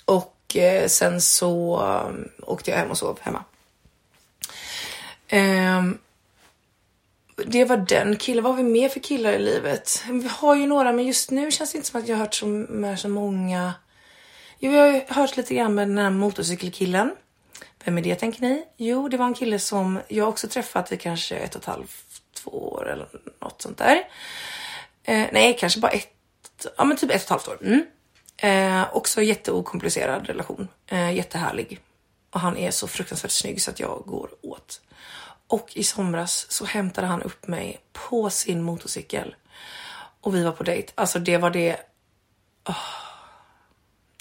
Och 0.06 0.56
eh, 0.56 0.88
sen 0.88 1.22
så 1.22 1.82
åkte 2.42 2.72
jag 2.72 2.78
hem 2.78 2.92
och 2.92 2.98
sov 2.98 3.20
hemma. 3.22 3.44
Ehm, 5.28 5.98
det 7.36 7.66
var 7.66 7.78
den 7.78 8.16
killen. 8.16 8.44
Vad 8.44 8.54
har 8.54 8.64
vi 8.64 8.70
mer 8.70 8.90
för 8.90 9.00
killar 9.00 9.34
i 9.34 9.40
livet? 9.40 10.04
Vi 10.10 10.28
har 10.28 10.56
ju 10.56 10.68
några, 10.68 10.92
men 10.92 11.06
just 11.06 11.32
nu 11.32 11.52
känns 11.52 11.72
det 11.72 11.78
inte 11.78 11.90
som 11.90 12.02
att 12.02 12.08
jag 12.08 12.16
har 12.16 12.26
hört 12.26 12.34
så, 12.34 12.46
med 12.46 13.00
så 13.00 13.10
många. 13.10 13.74
Jo, 14.60 14.72
jag 14.72 14.92
har 14.92 15.16
hört 15.16 15.38
lite 15.38 15.56
grann 15.56 15.76
med 15.76 15.88
den 15.88 15.98
här 15.98 16.10
motorcykelkillen. 16.10 17.12
Vem 17.86 17.98
är 17.98 18.02
det 18.02 18.16
tänker 18.16 18.42
ni? 18.42 18.66
Jo, 18.78 19.08
det 19.08 19.18
var 19.18 19.26
en 19.26 19.34
kille 19.34 19.60
som 19.60 20.00
jag 20.08 20.30
också 20.30 20.48
träffat 20.48 20.92
i 20.92 20.98
kanske 20.98 21.36
ett 21.36 21.56
och 21.56 21.62
ett 21.62 21.68
halvt, 21.68 22.22
två 22.34 22.52
år 22.52 22.92
eller 22.92 23.08
något 23.42 23.62
sånt 23.62 23.78
där. 23.78 23.96
Eh, 25.04 25.28
nej, 25.32 25.58
kanske 25.60 25.80
bara 25.80 25.92
ett, 25.92 26.66
ja 26.78 26.86
men 26.86 26.98
typ 26.98 27.10
ett 27.10 27.16
och 27.16 27.22
ett 27.22 27.30
halvt 27.30 27.48
år. 27.48 27.58
Mm. 27.62 27.86
Eh, 28.38 28.96
också 28.96 29.22
jätteokomplicerad 29.22 30.28
relation. 30.28 30.68
Eh, 30.88 31.12
jättehärlig. 31.12 31.80
Och 32.30 32.40
han 32.40 32.58
är 32.58 32.72
så 32.72 32.88
fruktansvärt 32.88 33.32
snygg 33.32 33.62
så 33.62 33.72
att 33.72 33.80
jag 33.80 34.04
går 34.06 34.30
åt. 34.42 34.82
Och 35.48 35.72
i 35.74 35.84
somras 35.84 36.52
så 36.52 36.66
hämtade 36.66 37.08
han 37.08 37.22
upp 37.22 37.48
mig 37.48 37.82
på 37.94 38.30
sin 38.30 38.64
motorcykel. 38.64 39.36
Och 40.22 40.36
vi 40.36 40.44
var 40.44 40.52
på 40.52 40.64
dejt. 40.64 40.92
Alltså 40.96 41.20
det 41.20 41.38
var 41.38 41.50
det... 41.50 41.78
Oh, 42.70 42.76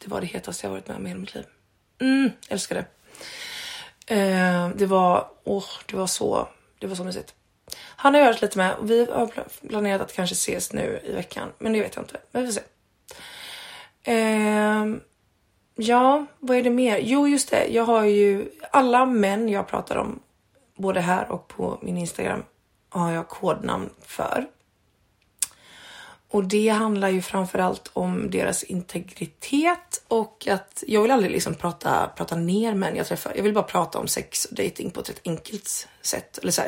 det 0.03 0.09
var 0.09 0.21
det 0.21 0.27
hetaste 0.27 0.67
jag 0.67 0.71
varit 0.71 0.89
med 0.89 0.97
om 0.97 1.07
i 1.07 1.09
hela 1.09 1.21
mitt 1.21 1.35
liv. 1.35 1.45
Mm, 2.01 2.31
älskar 2.49 2.75
det. 2.75 2.85
Eh, 4.07 4.69
det 4.69 4.87
var... 4.87 5.31
Oh, 5.45 5.69
det 5.87 5.97
var 5.97 6.07
så... 6.07 6.49
Det 6.79 6.87
var 6.87 6.95
så 6.95 7.05
mysigt. 7.05 7.35
Han 7.77 8.15
har 8.15 8.21
jag 8.21 8.43
lite 8.43 8.59
med. 8.59 8.75
och 8.75 8.91
Vi 8.91 9.05
har 9.05 9.31
planerat 9.69 10.01
att 10.01 10.13
kanske 10.13 10.33
ses 10.33 10.73
nu 10.73 11.01
i 11.05 11.13
veckan. 11.13 11.49
Men 11.59 11.73
det 11.73 11.81
vet 11.81 11.97
jag 11.97 12.03
inte. 12.03 12.17
Men 12.33 12.43
vi 12.43 12.53
får 12.53 12.61
se. 12.61 12.67
Eh, 14.13 14.85
ja, 15.75 16.27
vad 16.39 16.57
är 16.57 16.63
det 16.63 16.71
mer? 16.71 16.99
Jo, 17.03 17.29
just 17.29 17.51
det. 17.51 17.67
Jag 17.67 17.85
har 17.85 18.05
ju 18.05 18.51
alla 18.71 19.07
män 19.07 19.49
jag 19.49 19.69
pratar 19.69 19.97
om 19.97 20.21
både 20.77 21.01
här 21.01 21.31
och 21.33 21.49
på 21.49 21.79
min 21.83 21.99
Instagram 21.99 22.43
har 22.89 23.13
jag 23.13 23.29
kodnamn 23.29 23.91
för. 24.01 24.47
Och 26.35 26.45
det 26.45 26.69
handlar 26.69 27.09
ju 27.09 27.23
framförallt 27.23 27.91
om 27.93 28.31
deras 28.31 28.63
integritet 28.63 30.05
och 30.09 30.49
att 30.51 30.85
jag 30.87 31.03
vill 31.03 31.11
aldrig 31.11 31.33
liksom 31.33 31.55
prata, 31.55 32.11
prata 32.17 32.37
ner 32.37 32.75
män 32.75 32.97
jag 32.97 33.07
träffar. 33.07 33.33
Jag 33.37 33.43
vill 33.43 33.55
bara 33.55 33.65
prata 33.65 33.99
om 33.99 34.09
sex 34.09 34.45
och 34.45 34.55
dating 34.55 34.91
på 34.91 35.01
ett 35.01 35.11
rätt 35.11 35.21
enkelt 35.25 35.89
sätt. 36.03 36.39
Eller 36.39 36.53
så 36.53 36.63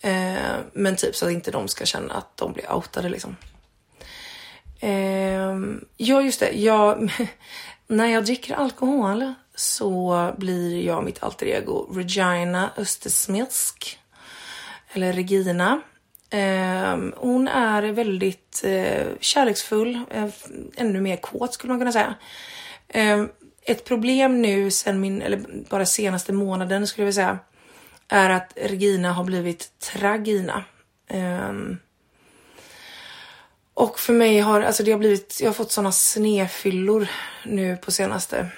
eh, 0.00 0.56
men 0.72 0.96
typ 0.96 1.16
så 1.16 1.26
att 1.26 1.32
inte 1.32 1.50
de 1.50 1.68
ska 1.68 1.84
känna 1.84 2.14
att 2.14 2.36
de 2.36 2.52
blir 2.52 2.72
outade 2.72 3.08
liksom. 3.08 3.36
Eh, 4.80 5.56
ja, 5.96 6.22
just 6.22 6.40
det. 6.40 6.50
Jag, 6.50 7.10
när 7.86 8.06
jag 8.06 8.24
dricker 8.24 8.54
alkohol 8.54 9.34
så 9.54 10.32
blir 10.38 10.82
jag 10.82 11.04
mitt 11.04 11.22
alter 11.22 11.46
ego 11.46 11.88
Regina 11.92 12.70
Östersmilsk. 12.76 13.98
Eller 14.92 15.12
Regina. 15.12 15.80
Ehm, 16.30 17.14
hon 17.16 17.48
är 17.48 17.82
väldigt 17.82 18.62
eh, 18.64 19.06
kärleksfull, 19.20 20.00
eh, 20.10 20.28
ännu 20.76 21.00
mer 21.00 21.16
kåt 21.16 21.54
skulle 21.54 21.72
man 21.72 21.80
kunna 21.80 21.92
säga. 21.92 22.14
Ehm, 22.88 23.28
ett 23.62 23.84
problem 23.84 24.42
nu 24.42 24.70
sen 24.70 25.00
min, 25.00 25.22
eller 25.22 25.44
bara 25.70 25.86
senaste 25.86 26.32
månaden 26.32 26.86
skulle 26.86 27.02
jag 27.02 27.06
vilja 27.06 27.24
säga, 27.24 27.38
är 28.08 28.30
att 28.30 28.52
Regina 28.56 29.12
har 29.12 29.24
blivit 29.24 29.78
Tragina. 29.78 30.64
Ehm, 31.08 31.78
och 33.74 33.98
för 33.98 34.12
mig 34.12 34.40
har, 34.40 34.60
alltså 34.60 34.82
det 34.82 34.92
har 34.92 34.98
blivit, 34.98 35.38
jag 35.40 35.48
har 35.48 35.54
fått 35.54 35.72
sådana 35.72 35.92
snefyllor 35.92 37.08
nu 37.44 37.76
på 37.76 37.90
senaste. 37.90 38.50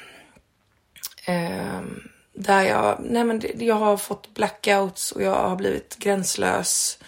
Där 2.33 2.63
jag, 2.63 2.99
nej 3.01 3.25
men 3.25 3.43
jag 3.59 3.75
har 3.75 3.97
fått 3.97 4.35
blackouts 4.35 5.13
och 5.13 5.23
jag 5.23 5.49
har 5.49 5.57
blivit 5.57 5.97
gränslös. 5.99 6.99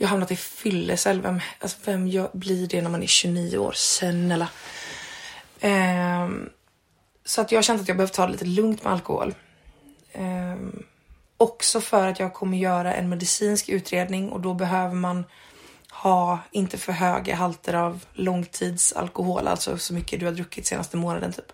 Jag 0.00 0.08
har 0.08 0.10
hamnat 0.10 0.30
i 0.30 0.36
fyllecell. 0.36 1.20
Vem, 1.20 1.40
alltså 1.58 1.78
vem 1.84 2.08
jag, 2.08 2.30
blir 2.32 2.66
det 2.66 2.82
när 2.82 2.90
man 2.90 3.02
är 3.02 3.06
29 3.06 3.58
år? 3.58 3.72
Snälla. 3.76 4.48
Um, 5.60 5.70
ehm, 5.70 6.50
så 7.24 7.40
att 7.40 7.52
jag 7.52 7.58
har 7.58 7.62
känt 7.62 7.80
att 7.80 7.88
jag 7.88 7.96
behöver 7.96 8.14
ta 8.14 8.26
det 8.26 8.32
lite 8.32 8.44
lugnt 8.44 8.84
med 8.84 8.92
alkohol. 8.92 9.34
Um, 10.14 10.82
också 11.36 11.80
för 11.80 12.06
att 12.06 12.20
jag 12.20 12.34
kommer 12.34 12.58
göra 12.58 12.94
en 12.94 13.08
medicinsk 13.08 13.68
utredning 13.68 14.28
och 14.28 14.40
då 14.40 14.54
behöver 14.54 14.94
man 14.94 15.24
ha 15.90 16.38
inte 16.50 16.78
för 16.78 16.92
höga 16.92 17.34
halter 17.34 17.74
av 17.74 18.04
långtidsalkohol, 18.12 19.48
alltså 19.48 19.78
så 19.78 19.94
mycket 19.94 20.20
du 20.20 20.26
har 20.26 20.32
druckit 20.32 20.66
senaste 20.66 20.96
månaden 20.96 21.32
typ. 21.32 21.52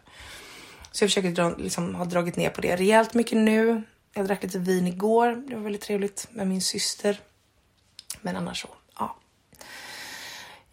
Så 0.93 1.05
jag 1.05 1.11
försöker 1.11 1.31
dra, 1.31 1.57
liksom, 1.57 1.95
ha 1.95 2.05
dragit 2.05 2.37
ner 2.37 2.51
på 2.51 2.61
det 2.61 2.77
rejält 2.77 3.15
mycket 3.15 3.39
nu. 3.39 3.83
Jag 4.15 4.27
drack 4.27 4.43
lite 4.43 4.59
vin 4.59 4.87
igår. 4.87 5.49
Det 5.49 5.55
var 5.55 5.63
väldigt 5.63 5.83
trevligt 5.83 6.29
med 6.31 6.47
min 6.47 6.63
syster. 6.63 7.21
Men 8.25 8.37
annars 8.37 8.63
så, 8.63 8.69
ja. 8.99 9.17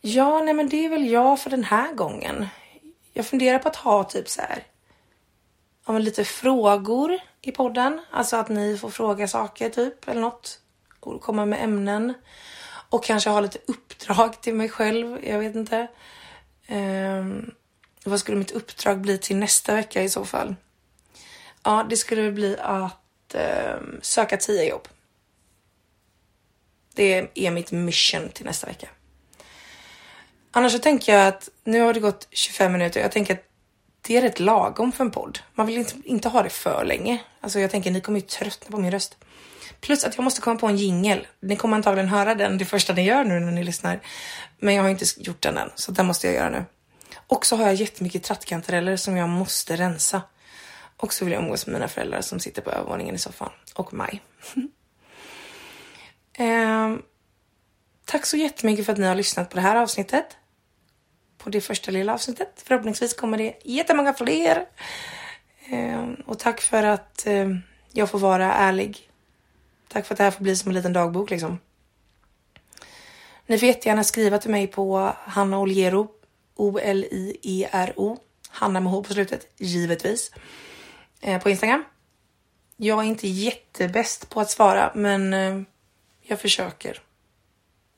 Ja, 0.02 0.42
nej 0.44 0.54
men 0.54 0.70
det 0.70 0.86
är 0.86 0.90
väl 0.90 1.10
jag 1.10 1.40
för 1.40 1.50
den 1.50 1.64
här 1.64 1.94
gången. 1.94 2.48
Jag 3.14 3.26
funderar 3.26 3.60
på 3.60 3.68
att 3.68 3.76
ha 3.76 4.04
typ 4.04 4.30
så 4.30 4.42
här. 4.42 4.64
Ja, 5.86 5.94
men 5.94 6.04
lite 6.04 6.26
frågor 6.26 7.20
i 7.42 7.52
podden. 7.52 8.02
Alltså 8.12 8.38
att 8.38 8.50
ni 8.50 8.78
får 8.78 8.90
fråga 8.90 9.28
saker 9.28 9.70
typ 9.70 10.08
eller 10.08 10.22
något. 10.22 10.60
Och 11.00 11.22
komma 11.22 11.46
med 11.46 11.64
ämnen. 11.64 12.14
Och 12.90 13.04
kanske 13.04 13.30
ha 13.30 13.40
lite 13.40 13.60
uppdrag 13.68 14.42
till 14.42 14.56
mig 14.56 14.70
själv. 14.70 15.26
Jag 15.26 15.40
vet 15.40 15.56
inte. 15.56 15.88
Um, 16.70 17.52
vad 18.06 18.20
skulle 18.20 18.38
mitt 18.38 18.52
uppdrag 18.52 19.02
bli 19.02 19.18
till 19.18 19.38
nästa 19.38 19.76
vecka 19.76 20.04
i 20.04 20.10
så 20.10 20.26
fall? 20.26 20.56
Ja, 21.64 21.86
det 21.90 21.98
skulle 21.98 22.32
bli 22.32 22.58
att 22.60 23.36
um, 23.80 24.00
söka 24.02 24.38
tio 24.38 24.70
jobb. 24.70 24.88
Det 26.94 27.28
är 27.36 27.52
mitt 27.52 27.72
mission 27.72 28.30
till 28.30 28.46
nästa 28.46 28.68
vecka. 28.68 28.88
Annars 30.52 30.72
så 30.72 30.80
tänker 30.80 31.18
jag 31.18 31.28
att 31.28 31.50
nu 31.64 31.82
har 31.82 31.94
det 31.94 32.00
gått 32.00 32.28
25 32.32 32.72
minuter. 32.72 33.02
Jag 33.02 33.12
tänker 33.12 33.34
att 33.34 33.44
det 34.02 34.18
är 34.18 34.22
rätt 34.22 34.40
lagom 34.40 34.92
för 34.92 35.04
en 35.04 35.12
podd. 35.12 35.40
Man 35.54 35.68
vill 35.68 35.78
inte, 35.78 35.96
inte 36.06 36.30
ha 36.30 36.44
det 36.44 36.50
för 36.50 36.86
länge. 36.86 37.22
Alltså 37.42 37.60
jag 37.60 37.72
tänker 37.72 37.92
ni 37.92 38.02
kommer 38.02 38.20
ju 38.20 38.26
tröttna 38.26 38.72
på 38.72 38.82
min 38.82 38.92
röst. 38.92 39.18
Plus 39.82 40.04
att 40.04 40.16
jag 40.16 40.24
måste 40.24 40.42
komma 40.42 40.60
på 40.60 40.68
en 40.68 40.78
jingel. 40.78 41.28
Ni 41.40 41.56
kommer 41.56 41.76
antagligen 41.76 42.10
höra 42.10 42.36
den 42.36 42.58
det 42.58 42.66
första 42.66 42.94
ni 42.94 43.04
gör 43.04 43.24
nu 43.24 43.40
när 43.40 43.52
ni 43.52 43.64
lyssnar. 43.64 44.00
Men 44.60 44.74
jag 44.74 44.84
har 44.84 44.90
inte 44.90 45.06
gjort 45.18 45.42
den 45.42 45.58
än, 45.58 45.70
så 45.76 45.92
den 45.92 46.06
måste 46.06 46.28
jag 46.28 46.36
göra 46.36 46.50
nu. 46.50 46.66
Och 47.28 47.46
så 47.46 47.56
har 47.56 47.66
jag 47.66 47.76
jättemycket 47.76 48.24
trattkantareller 48.24 48.98
som 48.98 49.18
jag 49.18 49.30
måste 49.30 49.76
rensa. 49.76 50.22
Och 50.98 51.14
så 51.14 51.26
vill 51.26 51.34
jag 51.34 51.44
umgås 51.44 51.68
med 51.68 51.74
mina 51.74 51.88
föräldrar 51.88 52.22
som 52.22 52.40
sitter 52.40 52.62
på 52.62 52.72
övervåningen 52.72 53.16
i 53.16 53.18
soffan. 53.18 53.52
Och 53.76 53.94
mig. 53.94 54.22
eh, 56.42 56.98
tack 58.06 58.26
så 58.26 58.38
jättemycket 58.38 58.86
för 58.86 58.94
att 58.94 59.00
ni 59.00 59.08
har 59.08 59.16
lyssnat 59.16 59.50
på 59.50 59.56
det 59.56 59.62
här 59.62 59.76
avsnittet. 59.76 60.38
På 61.38 61.50
det 61.50 61.62
första 61.62 61.92
lilla 61.92 62.14
avsnittet. 62.14 62.64
Förhoppningsvis 62.66 63.14
kommer 63.14 63.38
det 63.38 63.58
jättemånga 63.64 64.14
fler. 64.14 64.66
Eh, 65.70 66.10
och 66.26 66.40
tack 66.40 66.62
för 66.62 66.84
att 66.84 67.28
eh, 67.28 67.50
jag 67.92 68.10
får 68.10 68.20
vara 68.20 68.54
ärlig 68.54 69.12
Tack 69.92 70.06
för 70.06 70.14
att 70.14 70.18
det 70.18 70.24
här 70.24 70.32
får 70.32 70.44
bli 70.44 70.56
som 70.56 70.70
en 70.70 70.76
liten 70.76 70.94
dagbok 70.94 71.30
liksom. 71.30 71.60
Ni 73.48 73.58
får 73.58 73.68
jättegärna 73.68 74.04
skriva 74.04 74.38
till 74.38 74.52
mig 74.52 74.68
på 74.68 75.14
Hanna 75.18 75.60
Oliero, 75.60 76.12
O-L-I-E-R-O, 76.56 78.18
Hanna 78.50 78.80
med 78.80 78.92
H 78.92 79.04
på 79.04 79.14
slutet, 79.14 79.48
givetvis, 79.58 80.32
eh, 81.22 81.42
på 81.42 81.50
Instagram. 81.50 81.84
Jag 82.78 83.00
är 83.00 83.04
inte 83.04 83.28
jättebäst 83.28 84.30
på 84.30 84.42
att 84.42 84.52
svara, 84.52 84.92
men 84.96 85.34
eh, 85.34 85.62
jag 86.22 86.40
försöker. 86.40 87.02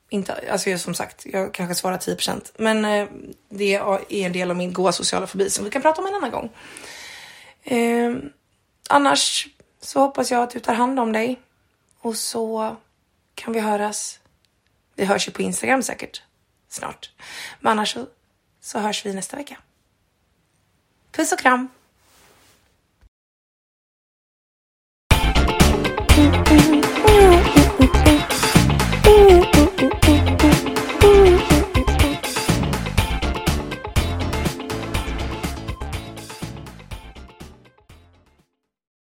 Inte, 0.08 0.50
alltså 0.50 0.78
som 0.78 0.94
sagt, 0.94 1.26
jag 1.26 1.54
kanske 1.54 1.74
svarar 1.74 1.98
10% 1.98 2.52
men 2.58 2.84
eh, 2.84 3.08
det 3.48 3.74
är 3.74 4.12
en 4.12 4.32
del 4.32 4.50
av 4.50 4.56
min 4.56 4.72
goa 4.72 4.92
sociala 4.92 5.26
fobi 5.26 5.50
som 5.50 5.64
vi 5.64 5.70
kan 5.70 5.82
prata 5.82 6.00
om 6.00 6.06
en 6.06 6.14
annan 6.14 6.30
gång. 6.30 6.50
Eh, 7.62 8.14
annars 8.88 9.48
så 9.80 10.00
hoppas 10.00 10.30
jag 10.30 10.42
att 10.42 10.50
du 10.50 10.60
tar 10.60 10.74
hand 10.74 11.00
om 11.00 11.12
dig. 11.12 11.40
Och 12.00 12.16
så 12.16 12.76
kan 13.34 13.52
vi 13.52 13.60
höras. 13.60 14.20
Vi 14.94 15.04
hörs 15.04 15.28
ju 15.28 15.32
på 15.32 15.42
Instagram 15.42 15.82
säkert 15.82 16.22
snart. 16.68 17.10
Men 17.60 17.70
annars 17.70 17.92
så, 17.92 18.06
så 18.60 18.78
hörs 18.78 19.06
vi 19.06 19.14
nästa 19.14 19.36
vecka. 19.36 19.58
Puss 21.12 21.32
och 21.32 21.38
kram! 21.38 21.68